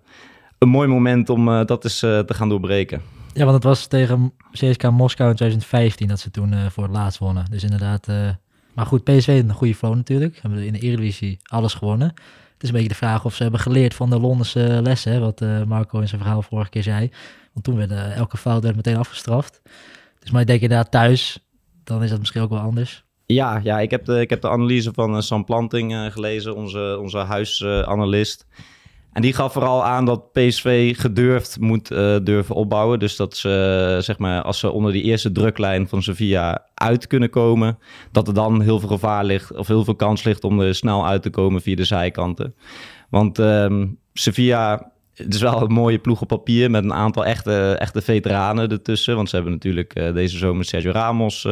een 0.59 0.69
mooi 0.69 0.89
moment 0.89 1.29
om 1.29 1.67
dat 1.67 1.85
eens 1.85 1.99
te 1.99 2.25
gaan 2.27 2.49
doorbreken. 2.49 3.03
Ja, 3.33 3.43
want 3.43 3.55
het 3.55 3.65
was 3.65 3.87
tegen 3.87 4.33
CSK 4.53 4.91
Moskou 4.91 5.31
in 5.31 5.37
2015 5.37 6.09
dat 6.09 6.21
ze 6.21 6.31
toen 6.31 6.55
voor 6.71 6.83
het 6.83 6.93
laatst 6.93 7.19
wonnen. 7.19 7.45
Dus 7.51 7.63
inderdaad, 7.63 8.09
maar 8.77 8.87
goed, 8.87 9.05
PSV 9.05 9.43
een 9.45 9.53
goede 9.53 9.75
flow 9.75 9.95
natuurlijk. 9.95 10.39
Hebben 10.43 10.63
in 10.63 10.73
de 10.73 10.79
Eredivisie 10.79 11.39
alles 11.43 11.75
gewonnen. 11.75 12.09
Het 12.09 12.63
is 12.63 12.69
een 12.69 12.75
beetje 12.75 12.89
de 12.89 12.95
vraag 12.95 13.25
of 13.25 13.35
ze 13.35 13.43
hebben 13.43 13.61
geleerd 13.61 13.95
van 13.95 14.11
de 14.11 14.21
Londense 14.21 14.81
lessen, 14.83 15.21
wat 15.21 15.41
Marco 15.67 16.01
in 16.01 16.09
zijn 16.09 16.21
verhaal 16.21 16.43
vorige 16.43 16.71
keer 16.71 16.83
zei. 16.83 17.11
Want 17.53 17.65
toen 17.65 17.77
werd 17.77 18.15
elke 18.15 18.37
fout 18.37 18.63
werd 18.63 18.77
meteen 18.77 18.97
afgestraft. 18.97 19.61
Dus 20.19 20.31
maar 20.31 20.41
ik 20.41 20.47
denk 20.47 20.61
inderdaad 20.61 20.91
thuis, 20.91 21.39
dan 21.85 22.03
is 22.03 22.11
dat 22.11 22.19
misschien 22.19 22.43
ook 22.43 22.51
wel 22.51 22.59
anders. 22.59 23.05
Ja, 23.27 23.61
ja 23.63 23.81
ik, 23.81 23.91
heb 23.91 24.05
de, 24.05 24.21
ik 24.21 24.31
heb 24.31 24.41
de 24.41 24.49
analyse 24.49 24.93
van 24.93 25.15
uh, 25.15 25.21
Sam 25.21 25.45
Planting 25.45 26.13
gelezen, 26.13 26.57
onze, 26.57 26.99
onze 27.01 27.19
huisanalist. 27.19 28.47
En 29.17 29.23
die 29.23 29.33
gaf 29.33 29.53
vooral 29.53 29.85
aan 29.85 30.05
dat 30.05 30.33
PSV 30.33 30.97
gedurfd 30.97 31.61
moet 31.61 31.91
uh, 31.91 32.17
durven 32.23 32.55
opbouwen. 32.55 32.99
Dus 32.99 33.17
dat 33.17 33.37
ze, 33.37 33.99
zeg 34.01 34.19
maar, 34.19 34.43
als 34.43 34.59
ze 34.59 34.71
onder 34.71 34.93
die 34.93 35.03
eerste 35.03 35.33
druklijn 35.33 35.89
van 35.89 36.03
Sevilla 36.03 36.67
uit 36.75 37.07
kunnen 37.07 37.31
komen, 37.31 37.79
dat 38.13 38.29
er 38.29 38.35
dan 38.35 38.61
heel 38.61 38.79
veel 38.81 38.89
gevaar 38.89 39.25
ligt, 39.25 39.57
of 39.57 39.67
heel 39.67 39.85
veel 39.85 39.95
kans 39.95 40.23
ligt 40.23 40.45
om 40.45 40.61
er 40.61 40.75
snel 40.75 41.07
uit 41.07 41.23
te 41.23 41.31
komen 41.31 41.61
via 41.61 41.77
de 41.77 41.85
zijkanten. 41.85 42.55
Want 43.11 43.39
um, 43.39 43.99
Sevilla 44.13 44.93
het 45.15 45.35
is 45.35 45.41
wel 45.41 45.63
een 45.63 45.73
mooie 45.73 45.99
ploeg 45.99 46.21
op 46.21 46.29
papier 46.29 46.71
met 46.71 46.85
een 46.85 46.95
aantal 46.95 47.25
echte, 47.25 47.77
echte 47.79 48.03
veteranen 48.03 48.71
ertussen. 48.71 49.17
Want 49.17 49.29
ze 49.29 49.35
hebben 49.35 49.53
natuurlijk 49.53 49.99
uh, 49.99 50.15
deze 50.15 50.39
zomer 50.39 50.65
Sergio 50.65 50.91
Ramos 50.91 51.45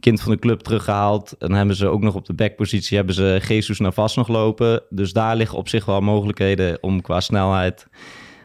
kind 0.00 0.20
van 0.20 0.32
de 0.32 0.38
club 0.38 0.60
teruggehaald. 0.60 1.34
En 1.38 1.52
hebben 1.52 1.76
ze 1.76 1.88
ook 1.88 2.02
nog 2.02 2.14
op 2.14 2.26
de 2.26 2.34
backpositie 2.34 2.96
hebben 2.96 3.14
ze 3.14 3.40
Jesus 3.48 3.78
Navas 3.78 4.16
nog 4.16 4.28
lopen. 4.28 4.82
Dus 4.90 5.12
daar 5.12 5.36
liggen 5.36 5.58
op 5.58 5.68
zich 5.68 5.84
wel 5.84 6.00
mogelijkheden 6.00 6.82
om 6.82 7.00
qua 7.00 7.20
snelheid 7.20 7.86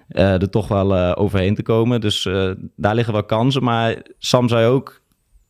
eh, 0.08 0.42
er 0.42 0.50
toch 0.50 0.68
wel 0.68 0.96
eh, 0.96 1.12
overheen 1.16 1.56
te 1.56 1.64
komen. 1.64 2.02
Dus 2.02 2.26
eh, 2.26 2.52
daar 2.76 2.96
liggen 2.96 3.14
wel 3.14 3.24
kansen. 3.24 3.64
Maar 3.64 4.02
Sam 4.18 4.48
zei 4.50 4.68
ook, 4.68 5.02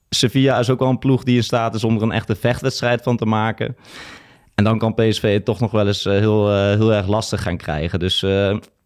Sevilla 0.10 0.60
is 0.60 0.70
ook 0.70 0.80
wel 0.80 0.90
een 0.90 1.00
ploeg 1.00 1.24
die 1.24 1.36
in 1.36 1.44
staat 1.44 1.76
is 1.76 1.84
om 1.84 1.96
er 1.96 2.02
een 2.02 2.12
echte 2.12 2.36
vechtwedstrijd 2.36 3.02
van 3.02 3.18
te 3.18 3.26
maken. 3.26 3.76
En 4.56 4.64
dan 4.64 4.78
kan 4.78 4.94
PSV 4.94 5.44
toch 5.44 5.60
nog 5.60 5.72
wel 5.72 5.88
eens 5.88 6.04
heel, 6.04 6.52
heel 6.54 6.94
erg 6.94 7.08
lastig 7.08 7.42
gaan 7.42 7.58
krijgen. 7.58 8.00
Dus 8.00 8.26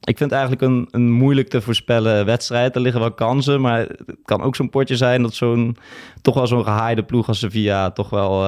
ik 0.04 0.18
vind 0.18 0.32
eigenlijk 0.32 0.62
een, 0.62 0.88
een 0.92 1.12
moeilijk 1.12 1.50
te 1.50 1.62
voorspellen 1.62 2.26
wedstrijd. 2.26 2.76
Er 2.76 2.82
liggen 2.82 3.02
wel 3.02 3.14
kansen, 3.14 3.62
maar 3.62 3.80
het 3.80 4.18
kan 4.24 4.42
ook 4.42 4.56
zo'n 4.56 4.70
potje 4.70 4.96
zijn 4.96 5.22
dat 5.22 5.34
zo'n 5.34 5.78
toch 6.22 6.36
wel 6.36 6.48
zo'n 6.48 6.64
gehaaide 6.64 7.04
ploeg 7.04 7.28
als 7.28 7.40
Sevilla 7.40 7.92
toch 7.92 8.10
wel 8.10 8.42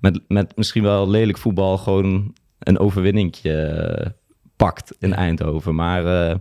met, 0.00 0.20
met 0.28 0.56
misschien 0.56 0.82
wel 0.82 1.08
lelijk 1.08 1.38
voetbal 1.38 1.78
gewoon 1.78 2.34
een 2.58 2.78
overwinningje 2.78 4.14
pakt 4.56 4.96
in 4.98 5.14
Eindhoven. 5.14 5.74
Maar 5.74 6.04
uh, 6.04 6.34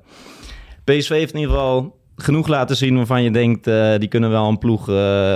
PSV 0.83 1.09
heeft 1.09 1.33
in 1.33 1.39
ieder 1.39 1.55
geval 1.55 1.97
genoeg 2.15 2.47
laten 2.47 2.75
zien 2.75 2.95
waarvan 2.95 3.23
je 3.23 3.31
denkt, 3.31 3.63
die 3.99 4.07
kunnen 4.07 4.29
wel 4.29 4.47
een 4.47 4.57
ploeg, 4.57 4.85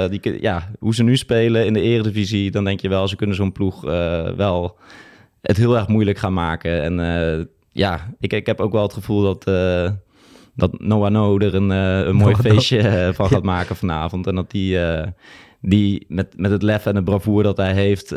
die, 0.09 0.41
ja, 0.41 0.69
hoe 0.79 0.95
ze 0.95 1.03
nu 1.03 1.17
spelen 1.17 1.65
in 1.65 1.73
de 1.73 1.81
eredivisie, 1.81 2.51
dan 2.51 2.63
denk 2.63 2.79
je 2.79 2.89
wel, 2.89 3.07
ze 3.07 3.15
kunnen 3.15 3.35
zo'n 3.35 3.51
ploeg 3.51 3.81
wel 4.35 4.77
het 5.41 5.57
heel 5.57 5.75
erg 5.75 5.87
moeilijk 5.87 6.17
gaan 6.17 6.33
maken. 6.33 6.83
En 6.83 6.99
ja, 7.73 8.13
ik, 8.19 8.33
ik 8.33 8.45
heb 8.45 8.59
ook 8.59 8.71
wel 8.71 8.81
het 8.81 8.93
gevoel 8.93 9.21
dat, 9.21 9.43
dat 10.55 10.79
Noah 10.79 11.11
No 11.11 11.37
er 11.37 11.55
een, 11.55 11.69
een 11.69 12.15
mooi 12.15 12.35
feestje 12.35 13.11
van 13.13 13.29
gaat 13.33 13.43
maken 13.43 13.75
vanavond. 13.75 14.27
En 14.27 14.35
dat 14.35 14.51
die, 14.51 14.79
die 15.61 16.05
met, 16.07 16.37
met 16.37 16.51
het 16.51 16.61
lef 16.61 16.85
en 16.85 16.95
de 16.95 17.03
bravoure 17.03 17.43
dat 17.43 17.57
hij 17.57 17.73
heeft 17.73 18.11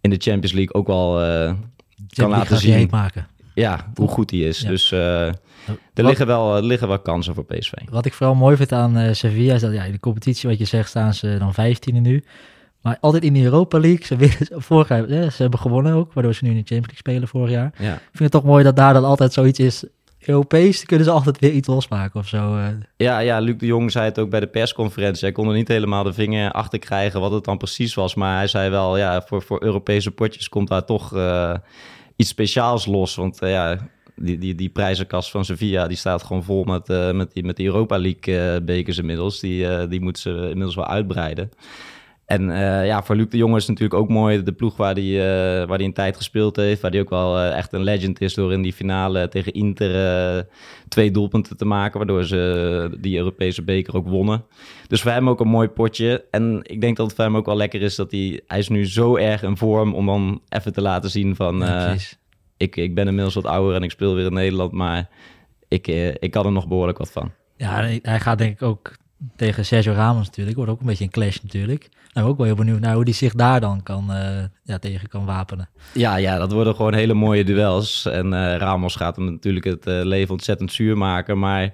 in 0.00 0.10
de 0.10 0.18
Champions 0.18 0.52
League 0.52 0.74
ook 0.74 0.86
wel 0.86 1.14
kan 2.08 2.30
laten 2.30 2.58
zien. 2.58 2.88
Maken 2.90 3.26
ja, 3.54 3.90
hoe 3.94 4.08
goed 4.08 4.30
hij 4.30 4.40
is. 4.40 4.58
Dus 4.58 4.92
uh, 4.92 5.26
er 5.26 5.34
liggen 5.94 6.26
wel, 6.26 6.56
er 6.56 6.62
liggen 6.62 6.88
wel 6.88 6.98
kansen 6.98 7.34
voor 7.34 7.44
PSV. 7.44 7.72
Wat 7.90 8.06
ik 8.06 8.12
vooral 8.12 8.34
mooi 8.34 8.56
vind 8.56 8.72
aan 8.72 8.98
uh, 8.98 9.12
Sevilla 9.12 9.54
is 9.54 9.60
dat 9.60 9.72
ja, 9.72 9.84
in 9.84 9.92
de 9.92 10.00
competitie, 10.00 10.48
wat 10.48 10.58
je 10.58 10.64
zegt, 10.64 10.88
staan 10.88 11.14
ze 11.14 11.36
dan 11.38 11.54
15e 11.54 12.00
nu. 12.00 12.24
Maar 12.82 12.96
altijd 13.00 13.24
in 13.24 13.32
de 13.32 13.42
Europa 13.42 13.78
League, 13.78 14.06
ze, 14.06 14.16
winnen, 14.22 14.62
vorig 14.62 14.88
jaar, 14.88 15.06
ze 15.08 15.42
hebben 15.42 15.60
gewonnen 15.60 15.94
ook, 15.94 16.12
waardoor 16.12 16.34
ze 16.34 16.44
nu 16.44 16.50
in 16.50 16.56
de 16.56 16.62
Champions 16.66 16.86
League 16.86 17.14
spelen 17.14 17.28
vorig 17.28 17.50
jaar. 17.50 17.72
Ja. 17.78 17.94
Ik 17.94 18.00
vind 18.12 18.32
het 18.32 18.32
toch 18.32 18.44
mooi 18.44 18.64
dat 18.64 18.76
daar 18.76 18.94
dan 18.94 19.04
altijd 19.04 19.32
zoiets 19.32 19.58
is. 19.58 19.84
Europees 20.18 20.84
kunnen 20.84 21.06
ze 21.06 21.12
altijd 21.12 21.38
weer 21.38 21.50
iets 21.50 21.68
losmaken 21.68 22.20
of 22.20 22.28
zo. 22.28 22.56
Uh. 22.56 22.66
Ja, 22.96 23.18
ja, 23.18 23.38
Luc 23.38 23.56
de 23.58 23.66
Jong 23.66 23.90
zei 23.90 24.04
het 24.04 24.18
ook 24.18 24.30
bij 24.30 24.40
de 24.40 24.46
persconferentie. 24.46 25.24
Hij 25.24 25.32
kon 25.32 25.48
er 25.48 25.54
niet 25.54 25.68
helemaal 25.68 26.02
de 26.02 26.12
vinger 26.12 26.50
achter 26.50 26.78
krijgen 26.78 27.20
wat 27.20 27.32
het 27.32 27.44
dan 27.44 27.58
precies 27.58 27.94
was. 27.94 28.14
Maar 28.14 28.36
hij 28.36 28.46
zei 28.46 28.70
wel, 28.70 28.96
ja, 28.96 29.22
voor, 29.26 29.42
voor 29.42 29.62
Europese 29.62 30.10
potjes 30.10 30.48
komt 30.48 30.68
daar 30.68 30.84
toch 30.84 31.16
iets 32.16 32.28
speciaals 32.28 32.86
los. 32.86 33.14
Want 33.14 33.42
uh, 33.42 33.50
ja, 33.50 33.78
die, 34.16 34.38
die, 34.38 34.54
die 34.54 34.68
prijzenkast 34.68 35.30
van 35.30 35.44
Sevilla 35.44 35.86
die 35.86 35.96
staat 35.96 36.22
gewoon 36.22 36.42
vol 36.42 36.64
met, 36.64 36.88
uh, 36.88 37.10
met, 37.10 37.32
die, 37.32 37.44
met 37.44 37.56
die 37.56 37.66
Europa 37.66 37.98
League 37.98 38.62
bekers 38.62 38.98
inmiddels. 38.98 39.40
Die, 39.40 39.88
die 39.88 40.00
moeten 40.00 40.22
ze 40.22 40.30
inmiddels 40.30 40.74
wel 40.74 40.86
uitbreiden. 40.86 41.50
En 42.32 42.42
ja, 42.86 43.02
voor 43.02 43.16
Luc 43.16 43.28
de 43.28 43.36
Jong 43.36 43.56
is 43.56 43.66
het 43.66 43.68
natuurlijk 43.68 44.00
ook 44.00 44.08
mooi. 44.08 44.42
De 44.42 44.52
ploeg 44.52 44.76
waar 44.76 44.94
hij 44.94 45.16
waar 45.66 45.78
die 45.78 45.86
een 45.86 45.92
tijd 45.92 46.16
gespeeld 46.16 46.56
heeft. 46.56 46.80
Waar 46.80 46.90
hij 46.90 47.00
ook 47.00 47.10
wel 47.10 47.40
echt 47.40 47.72
een 47.72 47.82
legend 47.82 48.20
is 48.20 48.34
door 48.34 48.52
in 48.52 48.62
die 48.62 48.72
finale 48.72 49.28
tegen 49.28 49.52
Inter 49.52 50.46
twee 50.88 51.10
doelpunten 51.10 51.56
te 51.56 51.64
maken. 51.64 51.98
Waardoor 51.98 52.24
ze 52.24 52.96
die 53.00 53.16
Europese 53.16 53.62
beker 53.62 53.96
ook 53.96 54.08
wonnen. 54.08 54.44
Dus 54.86 55.02
voor 55.02 55.10
hem 55.10 55.28
ook 55.28 55.40
een 55.40 55.48
mooi 55.48 55.68
potje. 55.68 56.24
En 56.30 56.60
ik 56.62 56.80
denk 56.80 56.96
dat 56.96 57.06
het 57.06 57.14
voor 57.16 57.24
hem 57.24 57.36
ook 57.36 57.46
wel 57.46 57.56
lekker 57.56 57.82
is 57.82 57.96
dat 57.96 58.10
hij... 58.10 58.40
Hij 58.46 58.58
is 58.58 58.68
nu 58.68 58.86
zo 58.86 59.16
erg 59.16 59.42
in 59.42 59.56
vorm 59.56 59.94
om 59.94 60.06
dan 60.06 60.40
even 60.48 60.72
te 60.72 60.82
laten 60.82 61.10
zien 61.10 61.36
van... 61.36 61.58
Ja, 61.58 61.96
ik, 62.56 62.76
ik 62.76 62.94
ben 62.94 63.06
inmiddels 63.06 63.34
wat 63.34 63.46
ouder 63.46 63.76
en 63.76 63.82
ik 63.82 63.90
speel 63.90 64.14
weer 64.14 64.26
in 64.26 64.32
Nederland. 64.32 64.72
Maar 64.72 65.08
ik, 65.68 65.86
ik 66.18 66.30
kan 66.30 66.46
er 66.46 66.52
nog 66.52 66.68
behoorlijk 66.68 66.98
wat 66.98 67.12
van. 67.12 67.32
Ja, 67.56 67.98
hij 68.02 68.20
gaat 68.20 68.38
denk 68.38 68.52
ik 68.52 68.62
ook 68.62 69.00
tegen 69.36 69.64
Sergio 69.64 69.92
Ramos 69.92 70.26
natuurlijk. 70.26 70.56
Wordt 70.56 70.72
ook 70.72 70.80
een 70.80 70.86
beetje 70.86 71.04
een 71.04 71.10
clash 71.10 71.38
natuurlijk. 71.42 71.88
Nou, 72.12 72.28
ook 72.28 72.36
wel 72.36 72.46
heel 72.46 72.54
benieuwd 72.54 72.80
naar 72.80 72.94
hoe 72.94 73.04
die 73.04 73.14
zich 73.14 73.34
daar 73.34 73.60
dan 73.60 73.82
kan, 73.82 74.06
uh, 74.10 74.44
ja, 74.62 74.78
tegen 74.78 75.08
kan 75.08 75.24
wapenen. 75.24 75.68
Ja, 75.94 76.16
ja, 76.16 76.38
dat 76.38 76.52
worden 76.52 76.74
gewoon 76.74 76.94
hele 76.94 77.14
mooie 77.14 77.44
duels. 77.44 78.06
En 78.06 78.26
uh, 78.32 78.56
Ramos 78.56 78.96
gaat 78.96 79.16
hem 79.16 79.24
natuurlijk 79.24 79.64
het 79.64 79.86
uh, 79.86 80.00
leven 80.02 80.32
ontzettend 80.32 80.72
zuur 80.72 80.96
maken. 80.96 81.38
Maar 81.38 81.72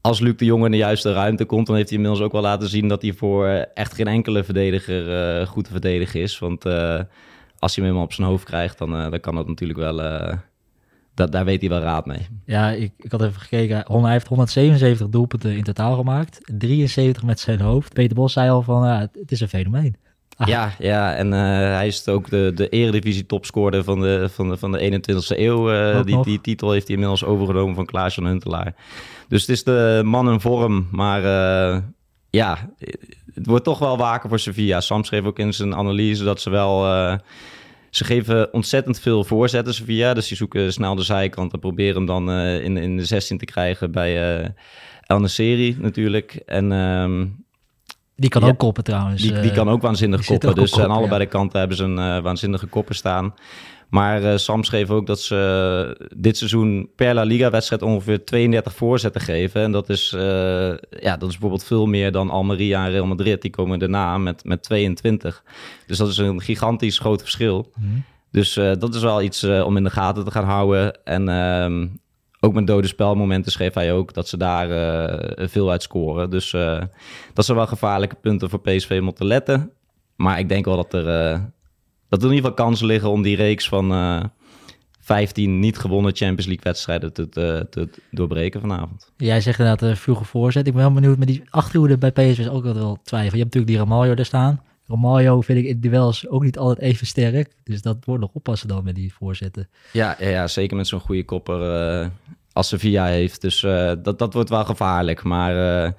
als 0.00 0.20
Luc 0.20 0.36
de 0.36 0.44
Jong 0.44 0.64
in 0.64 0.70
de 0.70 0.76
juiste 0.76 1.12
ruimte 1.12 1.44
komt, 1.44 1.66
dan 1.66 1.76
heeft 1.76 1.88
hij 1.88 1.98
inmiddels 1.98 2.24
ook 2.24 2.32
wel 2.32 2.42
laten 2.42 2.68
zien 2.68 2.88
dat 2.88 3.02
hij 3.02 3.12
voor 3.12 3.46
echt 3.74 3.94
geen 3.94 4.06
enkele 4.06 4.44
verdediger 4.44 5.46
goed 5.46 5.64
te 5.64 5.70
verdedigen 5.70 6.20
is. 6.20 6.38
Want 6.38 6.64
als 6.64 7.74
hij 7.74 7.74
hem 7.74 7.84
helemaal 7.84 8.02
op 8.02 8.12
zijn 8.12 8.28
hoofd 8.28 8.44
krijgt, 8.44 8.78
dan, 8.78 8.90
dan 8.90 9.20
kan 9.20 9.34
dat 9.34 9.46
natuurlijk 9.46 9.78
wel 9.78 10.00
dat, 11.20 11.32
daar 11.32 11.44
weet 11.44 11.60
hij 11.60 11.70
wel 11.70 11.80
raad 11.80 12.06
mee. 12.06 12.26
Ja, 12.44 12.70
ik, 12.70 12.92
ik 12.98 13.10
had 13.10 13.22
even 13.22 13.40
gekeken. 13.40 13.84
Hij 14.02 14.12
heeft 14.12 14.26
177 14.26 15.08
doelpunten 15.08 15.56
in 15.56 15.62
totaal 15.62 15.96
gemaakt. 15.96 16.40
73 16.58 17.22
met 17.22 17.40
zijn 17.40 17.60
hoofd. 17.60 17.92
Peter 17.92 18.16
Bos 18.16 18.32
zei 18.32 18.50
al 18.50 18.62
van, 18.62 18.84
het 18.84 19.10
is 19.26 19.40
een 19.40 19.48
fenomeen. 19.48 19.96
Ah. 20.36 20.48
Ja, 20.48 20.72
ja, 20.78 21.14
en 21.14 21.26
uh, 21.26 21.32
hij 21.76 21.86
is 21.86 22.08
ook 22.08 22.30
de, 22.30 22.52
de 22.54 22.68
eredivisie 22.68 23.26
topscorer 23.26 23.84
van 23.84 24.00
de, 24.00 24.28
van 24.32 24.48
de, 24.48 24.56
van 24.56 24.72
de 24.72 25.00
21ste 25.00 25.38
eeuw. 25.38 25.72
Uh, 25.72 26.04
die, 26.04 26.22
die 26.22 26.40
titel 26.40 26.70
heeft 26.70 26.86
hij 26.86 26.94
inmiddels 26.94 27.24
overgenomen 27.24 27.74
van 27.74 27.86
Klaas-Jan 27.86 28.26
Huntelaar. 28.26 28.74
Dus 29.28 29.40
het 29.40 29.50
is 29.50 29.64
de 29.64 30.02
man 30.04 30.30
in 30.30 30.40
vorm. 30.40 30.88
Maar 30.90 31.22
uh, 31.22 31.82
ja, 32.30 32.70
het 33.34 33.46
wordt 33.46 33.64
toch 33.64 33.78
wel 33.78 33.96
waken 33.96 34.28
voor 34.28 34.38
Sevilla. 34.38 34.80
Sam 34.80 35.04
schreef 35.04 35.24
ook 35.24 35.38
in 35.38 35.54
zijn 35.54 35.74
analyse 35.74 36.24
dat 36.24 36.40
ze 36.40 36.50
wel 36.50 36.86
ze 37.90 38.04
geven 38.04 38.52
ontzettend 38.52 39.00
veel 39.00 39.24
voorzetten, 39.24 39.74
Sevilla. 39.74 40.14
Dus 40.14 40.28
die 40.28 40.36
zoeken 40.36 40.72
snel 40.72 40.94
de 40.94 41.02
zijkant 41.02 41.52
en 41.52 41.58
proberen 41.58 41.94
hem 41.94 42.06
dan 42.06 42.30
uh, 42.30 42.64
in, 42.64 42.76
in 42.76 42.96
de 42.96 43.04
16 43.04 43.38
te 43.38 43.44
krijgen 43.44 43.90
bij 43.90 44.40
uh, 44.40 44.48
El 45.06 45.28
Serie 45.28 45.76
natuurlijk. 45.78 46.42
En... 46.46 46.72
Um, 46.72 47.44
die 48.16 48.30
kan 48.30 48.44
ook 48.44 48.58
koppen 48.58 48.84
trouwens. 48.84 49.22
Die, 49.22 49.40
die 49.40 49.52
kan 49.52 49.68
ook 49.68 49.82
waanzinnig 49.82 50.24
koppen. 50.24 50.54
Dus 50.54 50.78
aan 50.78 50.90
allebei 50.90 51.20
de 51.20 51.26
kanten 51.26 51.58
hebben 51.58 51.76
ze 51.76 51.84
een 51.84 51.98
uh, 51.98 52.22
waanzinnige 52.22 52.66
koppen 52.66 52.94
staan. 52.94 53.34
Maar 53.90 54.22
uh, 54.22 54.36
Sam 54.36 54.64
schreef 54.64 54.90
ook 54.90 55.06
dat 55.06 55.20
ze 55.20 56.08
dit 56.16 56.36
seizoen 56.36 56.90
per 56.96 57.14
La 57.14 57.22
Liga-wedstrijd 57.22 57.82
ongeveer 57.82 58.24
32 58.24 58.74
voorzetten 58.74 59.20
geven. 59.20 59.62
En 59.62 59.72
dat 59.72 59.88
is, 59.88 60.12
uh, 60.16 60.20
ja, 60.90 61.16
dat 61.16 61.22
is 61.22 61.30
bijvoorbeeld 61.30 61.64
veel 61.64 61.86
meer 61.86 62.12
dan 62.12 62.30
Almeria 62.30 62.84
en 62.84 62.90
Real 62.90 63.06
Madrid. 63.06 63.42
Die 63.42 63.50
komen 63.50 63.78
daarna 63.78 64.18
met, 64.18 64.44
met 64.44 64.62
22. 64.62 65.42
Dus 65.86 65.98
dat 65.98 66.08
is 66.08 66.16
een 66.16 66.40
gigantisch 66.40 66.98
groot 66.98 67.20
verschil. 67.20 67.72
Mm. 67.76 68.04
Dus 68.30 68.54
dat 68.54 68.94
is 68.94 69.02
wel 69.02 69.22
iets 69.22 69.44
om 69.44 69.76
in 69.76 69.84
de 69.84 69.90
gaten 69.90 70.24
te 70.24 70.30
gaan 70.30 70.44
houden. 70.44 71.04
En 71.04 71.28
ehm, 71.28 71.86
ook 72.40 72.52
met 72.52 72.66
dode 72.66 72.86
spelmomenten 72.86 73.52
schreef 73.52 73.74
hij 73.74 73.92
ook 73.92 74.14
dat 74.14 74.28
ze 74.28 74.36
daar 74.36 74.68
veel 75.48 75.70
uit 75.70 75.82
scoren. 75.82 76.30
Dus 76.30 76.50
dat 77.34 77.44
zijn 77.44 77.56
wel 77.56 77.66
gevaarlijke 77.66 78.16
punten 78.20 78.50
voor 78.50 78.60
PSV 78.60 78.98
om 79.00 79.08
op 79.08 79.16
te 79.16 79.24
letten. 79.24 79.72
Maar 80.16 80.38
ik 80.38 80.48
denk 80.48 80.64
wel 80.64 80.76
dat 80.76 80.94
er 80.94 81.40
dat 82.10 82.22
er 82.22 82.28
in 82.28 82.34
ieder 82.34 82.50
geval 82.50 82.66
kansen 82.66 82.86
liggen 82.86 83.10
om 83.10 83.22
die 83.22 83.36
reeks 83.36 83.68
van 83.68 83.92
uh, 83.92 84.16
eh, 84.16 84.24
15 85.00 85.58
niet 85.58 85.78
gewonnen 85.78 86.16
Champions 86.16 86.46
League 86.46 86.64
wedstrijden 86.64 87.12
te, 87.12 87.28
te, 87.28 87.66
te, 87.70 87.88
doorbreken 88.10 88.60
vanavond. 88.60 89.12
Jij 89.16 89.40
zegt 89.40 89.58
inderdaad 89.58 89.90
uh, 89.90 89.96
vroege 89.96 90.24
voorzet. 90.24 90.66
Ik 90.66 90.72
ben 90.72 90.82
wel 90.82 90.92
benieuwd 90.92 91.18
met 91.18 91.28
die 91.28 91.42
achterhoede 91.50 91.98
bij 91.98 92.10
PSV 92.10 92.38
is 92.38 92.48
ook 92.48 92.62
wel 92.62 92.98
twijfel. 93.02 93.36
Je 93.36 93.42
hebt 93.42 93.54
natuurlijk 93.54 93.66
die 93.66 93.76
Ramaljo 93.76 94.14
daar 94.14 94.24
staan. 94.24 94.62
Ramaljo 94.86 95.40
vind 95.40 95.58
ik 95.58 95.64
in 95.64 95.80
duels 95.80 96.28
ook 96.28 96.42
niet 96.42 96.58
altijd 96.58 96.78
even 96.78 97.06
sterk. 97.06 97.52
Dus 97.64 97.82
dat 97.82 97.96
wordt 98.04 98.20
nog 98.20 98.30
oppassen 98.32 98.68
dan 98.68 98.84
met 98.84 98.94
die 98.94 99.14
voorzetten. 99.14 99.68
Ja, 99.92 100.16
ja, 100.18 100.28
ja 100.28 100.46
zeker 100.46 100.76
met 100.76 100.86
zo'n 100.86 101.00
goede 101.00 101.24
kopper 101.24 102.00
uh, 102.02 102.08
als 102.52 102.68
Sevilla 102.68 103.06
heeft. 103.06 103.40
Dus 103.40 103.60
dat, 104.02 104.18
dat 104.18 104.34
wordt 104.34 104.48
wel 104.50 104.64
gevaarlijk. 104.64 105.22
Maar 105.22 105.94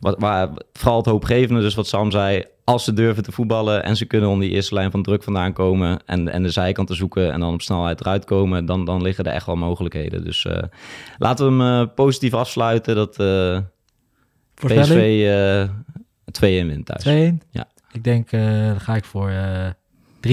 wat, 0.00 0.18
waar, 0.18 0.48
vooral 0.72 0.96
het 0.96 1.06
hoopgevende, 1.06 1.60
dus 1.60 1.74
wat 1.74 1.86
Sam 1.86 2.10
zei, 2.10 2.44
als 2.64 2.84
ze 2.84 2.92
durven 2.92 3.22
te 3.22 3.32
voetballen 3.32 3.84
en 3.84 3.96
ze 3.96 4.04
kunnen 4.04 4.28
onder 4.28 4.46
die 4.46 4.54
eerste 4.54 4.74
lijn 4.74 4.90
van 4.90 5.02
druk 5.02 5.22
vandaan 5.22 5.52
komen 5.52 5.98
en, 6.06 6.28
en 6.28 6.42
de 6.42 6.50
zijkanten 6.50 6.96
zoeken 6.96 7.32
en 7.32 7.40
dan 7.40 7.54
op 7.54 7.62
snelheid 7.62 8.00
eruit 8.00 8.24
komen, 8.24 8.66
dan, 8.66 8.84
dan 8.84 9.02
liggen 9.02 9.24
er 9.24 9.32
echt 9.32 9.46
wel 9.46 9.56
mogelijkheden. 9.56 10.24
Dus 10.24 10.44
uh, 10.44 10.62
laten 11.18 11.46
we 11.46 11.64
hem 11.64 11.80
uh, 11.80 11.94
positief 11.94 12.34
afsluiten 12.34 12.94
dat 12.94 13.20
uh, 13.20 13.58
PSV 14.54 15.28
2-1 16.40 16.40
wint 16.40 16.86
thuis. 16.86 17.32
2-1? 17.32 17.46
Ja. 17.50 17.68
Ik 17.92 18.04
denk, 18.04 18.30
dan 18.30 18.80
ga 18.80 18.96
ik 18.96 19.04
voor 19.04 19.32
3-1. 20.26 20.30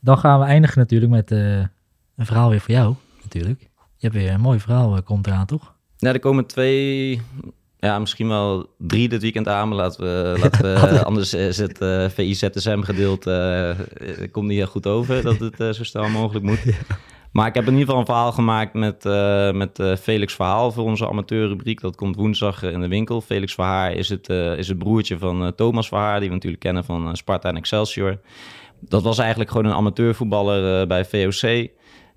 Dan 0.00 0.18
gaan 0.18 0.40
we 0.40 0.46
eindigen 0.46 0.78
natuurlijk 0.78 1.12
met 1.12 1.30
een 1.30 1.70
verhaal 2.16 2.50
weer 2.50 2.60
voor 2.60 2.74
jou, 2.74 2.94
natuurlijk. 3.22 3.60
Je 3.96 4.10
hebt 4.10 4.14
weer 4.14 4.32
een 4.32 4.40
mooi 4.40 4.60
verhaal, 4.60 5.02
komt 5.02 5.26
eraan, 5.26 5.46
toch? 5.46 5.74
Ja, 5.96 6.12
er 6.12 6.20
komen 6.20 6.46
twee 6.46 7.20
ja, 7.84 7.98
misschien 7.98 8.28
wel 8.28 8.66
drie 8.78 9.08
dit 9.08 9.22
weekend 9.22 9.48
aan, 9.48 9.74
laten 9.80 10.04
we, 10.04 10.38
laten 10.40 10.62
we 10.62 11.04
anders 11.04 11.34
is 11.34 11.56
het 11.56 11.80
uh, 11.80 12.08
VI-ZSM 12.08 12.80
gedeelte 12.80 13.76
uh, 14.02 14.32
komt 14.32 14.46
niet 14.46 14.56
heel 14.56 14.66
goed 14.66 14.86
over 14.86 15.22
dat 15.22 15.38
het 15.38 15.60
uh, 15.60 15.70
zo 15.70 15.84
snel 15.84 16.08
mogelijk 16.08 16.44
moet. 16.44 16.60
Maar 17.32 17.46
ik 17.46 17.54
heb 17.54 17.64
in 17.66 17.72
ieder 17.72 17.84
geval 17.84 18.00
een 18.00 18.06
verhaal 18.06 18.32
gemaakt 18.32 18.74
met, 18.74 19.04
uh, 19.04 19.52
met 19.52 19.82
Felix 20.00 20.34
Verhaal 20.34 20.72
voor 20.72 20.84
onze 20.84 21.08
amateurrubriek. 21.08 21.80
Dat 21.80 21.96
komt 21.96 22.16
woensdag 22.16 22.62
in 22.62 22.80
de 22.80 22.88
winkel. 22.88 23.20
Felix 23.20 23.54
Verhaar 23.54 23.92
is 23.92 24.08
het, 24.08 24.28
is 24.28 24.68
het 24.68 24.78
broertje 24.78 25.18
van 25.18 25.52
Thomas 25.54 25.88
Verhaar, 25.88 26.18
die 26.18 26.28
we 26.28 26.34
natuurlijk 26.34 26.62
kennen 26.62 26.84
van 26.84 27.16
Sparta 27.16 27.48
en 27.48 27.56
Excelsior. 27.56 28.20
Dat 28.80 29.02
was 29.02 29.18
eigenlijk 29.18 29.50
gewoon 29.50 29.66
een 29.66 29.76
amateurvoetballer 29.76 30.86
bij 30.86 31.04
VOC. 31.04 31.68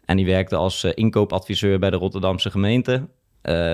En 0.05 0.17
die 0.17 0.25
werkte 0.25 0.55
als 0.55 0.83
inkoopadviseur 0.83 1.79
bij 1.79 1.89
de 1.89 1.97
Rotterdamse 1.97 2.51
gemeente. 2.51 3.07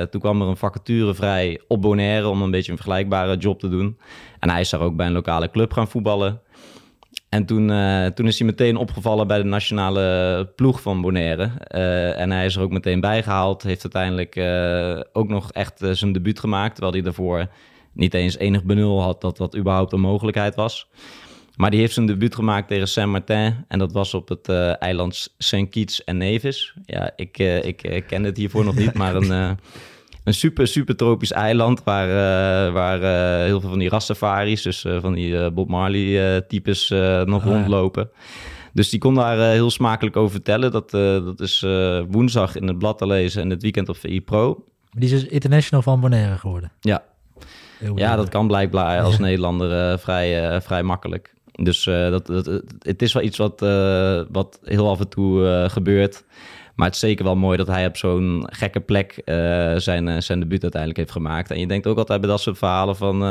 Toen 0.10 0.22
kwam 0.22 0.42
er 0.42 0.48
een 0.48 0.58
vacature 0.58 1.14
vrij 1.14 1.62
op 1.68 1.82
Bonaire 1.82 2.28
om 2.28 2.42
een 2.42 2.52
beetje 2.52 2.72
een 2.72 2.78
vergelijkbare 2.78 3.38
job 3.38 3.60
te 3.60 3.70
doen. 3.70 3.98
En 4.40 4.50
hij 4.50 4.62
is 4.62 4.70
daar 4.70 4.82
ook 4.82 4.96
bij 4.96 5.06
een 5.06 5.14
lokale 5.14 5.52
club 5.52 5.74
gaan 5.74 5.88
voetballen. 5.88 6.42
En 7.30 7.46
toen, 7.46 7.70
uh, 7.70 8.06
toen 8.06 8.28
is 8.28 8.38
hij 8.38 8.48
meteen 8.48 8.78
opgevallen 8.78 9.28
bij 9.28 9.38
de 9.38 9.44
nationale 9.44 10.52
ploeg 10.56 10.82
van 10.82 11.02
Bonaire. 11.02 11.52
Uh, 11.76 12.20
en 12.20 12.32
hij 12.32 12.46
is 12.46 12.56
er 12.56 12.62
ook 12.62 12.72
meteen 12.72 13.00
bijgehaald. 13.00 13.64
Heeft 13.64 13.94
uiteindelijk 13.94 14.38
ook 15.14 15.28
nog 15.28 15.52
echt 15.52 15.86
zijn 15.92 16.12
debuut 16.12 16.40
gemaakt. 16.40 16.72
Terwijl 16.72 16.94
hij 16.94 17.04
daarvoor 17.04 17.48
niet 17.94 18.14
eens 18.14 18.38
enig 18.38 18.64
benul 18.64 19.02
had 19.02 19.22
dat 19.22 19.38
dat 19.38 19.58
überhaupt 19.58 19.94
een 19.94 20.00
mogelijkheid 20.00 20.56
was. 20.56 20.90
Maar 21.56 21.72
die 21.72 21.80
heeft 21.80 21.94
zijn 21.94 22.06
debuut 22.06 22.36
gemaakt 22.36 22.68
tegen 22.68 22.88
Saint-Martin. 22.88 23.66
En 23.68 23.80
dat 23.80 23.92
was 23.92 24.14
op 24.14 24.30
het 24.30 24.50
eiland 24.80 25.34
Saint 25.38 25.70
Kitts 25.70 26.04
en 26.04 26.18
Nevis. 26.18 26.76
Ja, 26.86 27.12
ik, 27.16 27.38
ik 27.38 28.04
ken 28.08 28.24
het 28.24 28.38
hiervoor 28.38 28.64
nog 28.64 28.76
niet, 28.76 28.94
maar 29.04 29.16
een 29.16 29.58
een 30.24 30.34
super, 30.34 30.68
super 30.68 30.96
tropisch 30.96 31.32
eiland 31.32 31.84
waar, 31.84 32.08
uh, 32.08 32.74
waar 32.74 33.02
uh, 33.02 33.46
heel 33.46 33.60
veel 33.60 33.70
van 33.70 33.80
die 33.80 33.90
rastafaris, 33.90 34.62
dus 34.62 34.84
uh, 34.84 35.02
van 35.02 35.14
die 35.14 35.52
Bob 35.52 35.70
Marley 35.70 36.42
types 36.42 36.90
nog 37.26 37.42
ah, 37.42 37.46
rondlopen. 37.46 38.10
Dus 38.74 38.90
die 38.90 39.00
kon 39.00 39.16
daar 39.16 39.52
heel 39.52 39.72
smakelijk 39.72 40.16
over 40.16 40.32
vertellen. 40.32 40.72
Dat, 40.72 40.92
dat 40.92 41.40
is 41.40 41.66
woensdag 42.08 42.56
in 42.56 42.68
het 42.68 42.78
blad 42.78 42.98
te 42.98 43.08
lezen 43.08 43.42
en 43.42 43.50
het 43.50 43.62
weekend 43.62 43.90
op 43.90 43.98
VI 43.98 44.22
Pro. 44.22 44.64
Die 44.92 45.04
is 45.04 45.22
dus 45.22 45.26
international 45.26 45.82
van 45.82 46.00
Bonaire 46.00 46.38
geworden. 46.38 46.72
Ja, 46.80 47.04
ja 47.96 48.16
dat 48.16 48.30
kan 48.30 48.48
blijkbaar 48.48 49.02
als 49.02 49.20
Nederlander 49.20 50.00
vrij, 50.00 50.62
vrij 50.62 50.84
makkelijk. 50.84 51.33
Dus 51.54 51.84
dat, 51.84 52.26
dat, 52.26 52.46
het 52.80 53.02
is 53.02 53.14
wel 53.14 53.24
iets 53.24 53.38
wat, 53.38 53.60
wat 54.32 54.60
heel 54.64 54.90
af 54.90 55.00
en 55.00 55.10
toe 55.10 55.66
gebeurt. 55.70 56.24
Maar 56.76 56.86
het 56.86 56.96
is 56.96 57.02
zeker 57.02 57.26
wel 57.26 57.36
mooi 57.36 57.58
dat 57.58 57.68
hij 57.68 57.86
op 57.86 57.98
zo'n 57.98 58.48
gekke 58.52 58.80
plek 58.80 59.22
zijn, 59.78 60.24
zijn 60.24 60.40
debuut 60.40 60.62
uiteindelijk 60.62 60.98
heeft 61.00 61.12
gemaakt. 61.12 61.52
En 61.52 61.60
je 61.60 61.68
denkt 61.68 61.88
ook 61.88 61.98
altijd 61.98 62.22
bij 62.22 62.30
dat 62.30 62.42
soort 62.42 62.58
verhalen 62.58 62.96
van... 62.96 63.24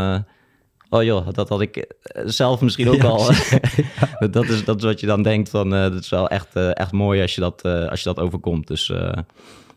Oh 0.91 1.02
joh, 1.02 1.26
dat 1.33 1.49
had 1.49 1.61
ik 1.61 1.95
zelf 2.25 2.61
misschien 2.61 2.88
ook 2.88 3.05
al. 3.05 3.19
dat, 4.31 4.45
is, 4.45 4.64
dat 4.64 4.76
is 4.76 4.85
wat 4.85 5.00
je 5.00 5.07
dan 5.07 5.23
denkt 5.23 5.49
van... 5.49 5.71
dat 5.71 5.95
is 5.95 6.09
wel 6.09 6.29
echt, 6.29 6.57
echt 6.57 6.93
mooi 6.93 7.23
als 7.23 7.35
je 7.35 7.41
dat, 7.41 7.64
als 7.64 8.02
je 8.02 8.09
dat 8.14 8.25
overkomt. 8.25 8.67
Dus 8.67 8.93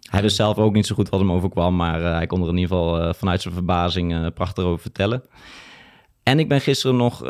hij 0.09 0.21
wist 0.21 0.35
zelf 0.35 0.57
ook 0.57 0.73
niet 0.73 0.85
zo 0.85 0.95
goed 0.95 1.09
wat 1.09 1.19
hem 1.19 1.31
overkwam. 1.31 1.75
Maar 1.75 2.01
hij 2.01 2.27
kon 2.27 2.41
er 2.41 2.49
in 2.49 2.57
ieder 2.57 2.77
geval 2.77 3.13
vanuit 3.13 3.41
zijn 3.41 3.53
verbazing 3.53 4.33
prachtig 4.33 4.63
over 4.63 4.79
vertellen. 4.79 5.23
En 6.25 6.39
ik 6.39 6.47
ben 6.47 6.61
gisteren 6.61 6.95
nog 6.95 7.23
uh, 7.23 7.29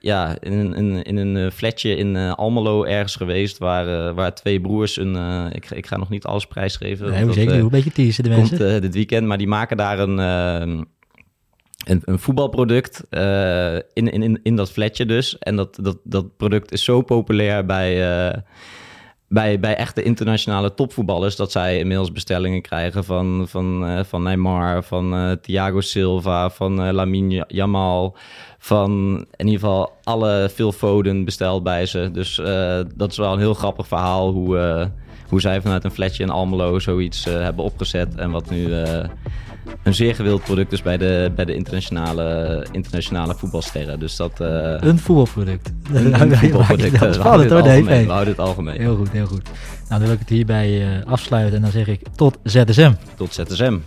ja, 0.00 0.36
in, 0.40 0.74
in, 0.74 1.02
in 1.02 1.16
een 1.16 1.36
eh, 1.36 1.50
flatje 1.50 1.96
in 1.96 2.14
uh, 2.14 2.32
Almelo 2.32 2.84
ergens 2.84 3.16
geweest... 3.16 3.58
waar, 3.58 3.86
uh, 3.86 4.14
waar 4.14 4.34
twee 4.34 4.60
broers 4.60 4.96
een... 4.96 5.16
ik, 5.52 5.70
ik 5.70 5.86
ga 5.86 5.96
nog 5.96 6.08
niet 6.08 6.24
alles 6.24 6.46
prijsgeven. 6.46 7.10
Nee, 7.10 7.24
dat, 7.24 7.34
zeker 7.34 7.54
een 7.54 7.68
beetje 7.68 7.92
teasen 7.92 8.24
de 8.24 8.30
mensen. 8.30 8.58
Komt 8.58 8.82
dit 8.82 8.94
weekend, 8.94 9.26
maar 9.26 9.38
die 9.38 9.46
maken 9.46 9.76
daar 9.76 9.98
een... 9.98 10.18
Een, 10.18 12.02
een, 12.04 12.18
voetbalproduct 12.18 13.04
in, 13.92 14.10
in, 14.10 14.40
in 14.42 14.56
dat 14.56 14.72
flatje 14.72 15.06
dus. 15.06 15.38
En 15.38 15.56
dat, 15.56 15.78
dat, 15.82 15.98
dat 16.04 16.36
product 16.36 16.72
is 16.72 16.84
zo 16.84 17.02
populair 17.02 17.66
bij, 17.66 17.94
bij, 19.32 19.60
bij 19.60 19.76
echte 19.76 20.02
internationale 20.02 20.74
topvoetballers 20.74 21.36
dat 21.36 21.52
zij 21.52 21.78
inmiddels 21.78 22.12
bestellingen 22.12 22.62
krijgen 22.62 23.04
van, 23.04 23.44
van, 23.48 23.88
uh, 23.88 24.04
van 24.04 24.22
Neymar, 24.22 24.82
van 24.82 25.14
uh, 25.14 25.32
Thiago 25.32 25.80
Silva, 25.80 26.50
van 26.50 26.86
uh, 26.86 26.92
Lamine 26.92 27.44
Jamal, 27.48 28.16
van 28.58 28.90
in 29.36 29.46
ieder 29.46 29.60
geval 29.60 29.92
alle 30.04 30.50
Phil 30.54 30.72
Foden 30.72 31.24
besteld 31.24 31.62
bij 31.62 31.86
ze. 31.86 32.10
Dus 32.12 32.40
dat 32.94 33.10
is 33.10 33.16
wel 33.16 33.32
een 33.32 33.38
heel 33.38 33.54
grappig 33.54 33.86
verhaal 33.86 34.30
hoe, 34.30 34.90
hoe 35.28 35.40
zij 35.40 35.60
vanuit 35.60 35.84
een 35.84 35.90
flatje 35.90 36.22
in 36.22 36.30
Almelo 36.30 36.78
zoiets 36.78 37.24
hebben 37.24 37.64
opgezet 37.64 38.14
en 38.14 38.30
wat 38.30 38.50
nu 38.50 38.74
een 39.82 39.94
zeer 39.94 40.14
gewild 40.14 40.42
product 40.42 40.72
is 40.72 40.82
bij 40.82 40.96
de, 40.96 41.32
bij 41.36 41.44
de 41.44 41.54
internationale, 41.54 42.66
internationale 42.72 43.34
voetbalsterren. 43.34 44.00
Dus 44.00 44.16
dat, 44.16 44.40
uh, 44.40 44.48
een 44.80 44.98
voetbalproduct. 44.98 45.72
Een 45.92 46.36
voetbalproduct. 46.36 46.98
Dat 46.98 47.14
spannend 47.14 47.50
hoor, 47.50 47.62
Dave. 47.62 47.82
We 47.82 48.04
houden 48.06 48.34
het 48.34 48.42
algemeen. 48.42 48.80
Heel 48.80 48.96
goed, 48.96 49.10
heel 49.10 49.26
goed. 49.26 49.42
Nou, 49.88 50.00
dan 50.00 50.00
wil 50.00 50.12
ik 50.12 50.18
het 50.18 50.28
hierbij 50.28 50.98
uh, 50.98 51.04
afsluiten 51.04 51.56
en 51.56 51.62
dan 51.62 51.70
zeg 51.70 51.86
ik 51.86 52.00
tot 52.16 52.38
ZSM. 52.42 52.92
Tot 53.16 53.34
ZSM. 53.34 53.78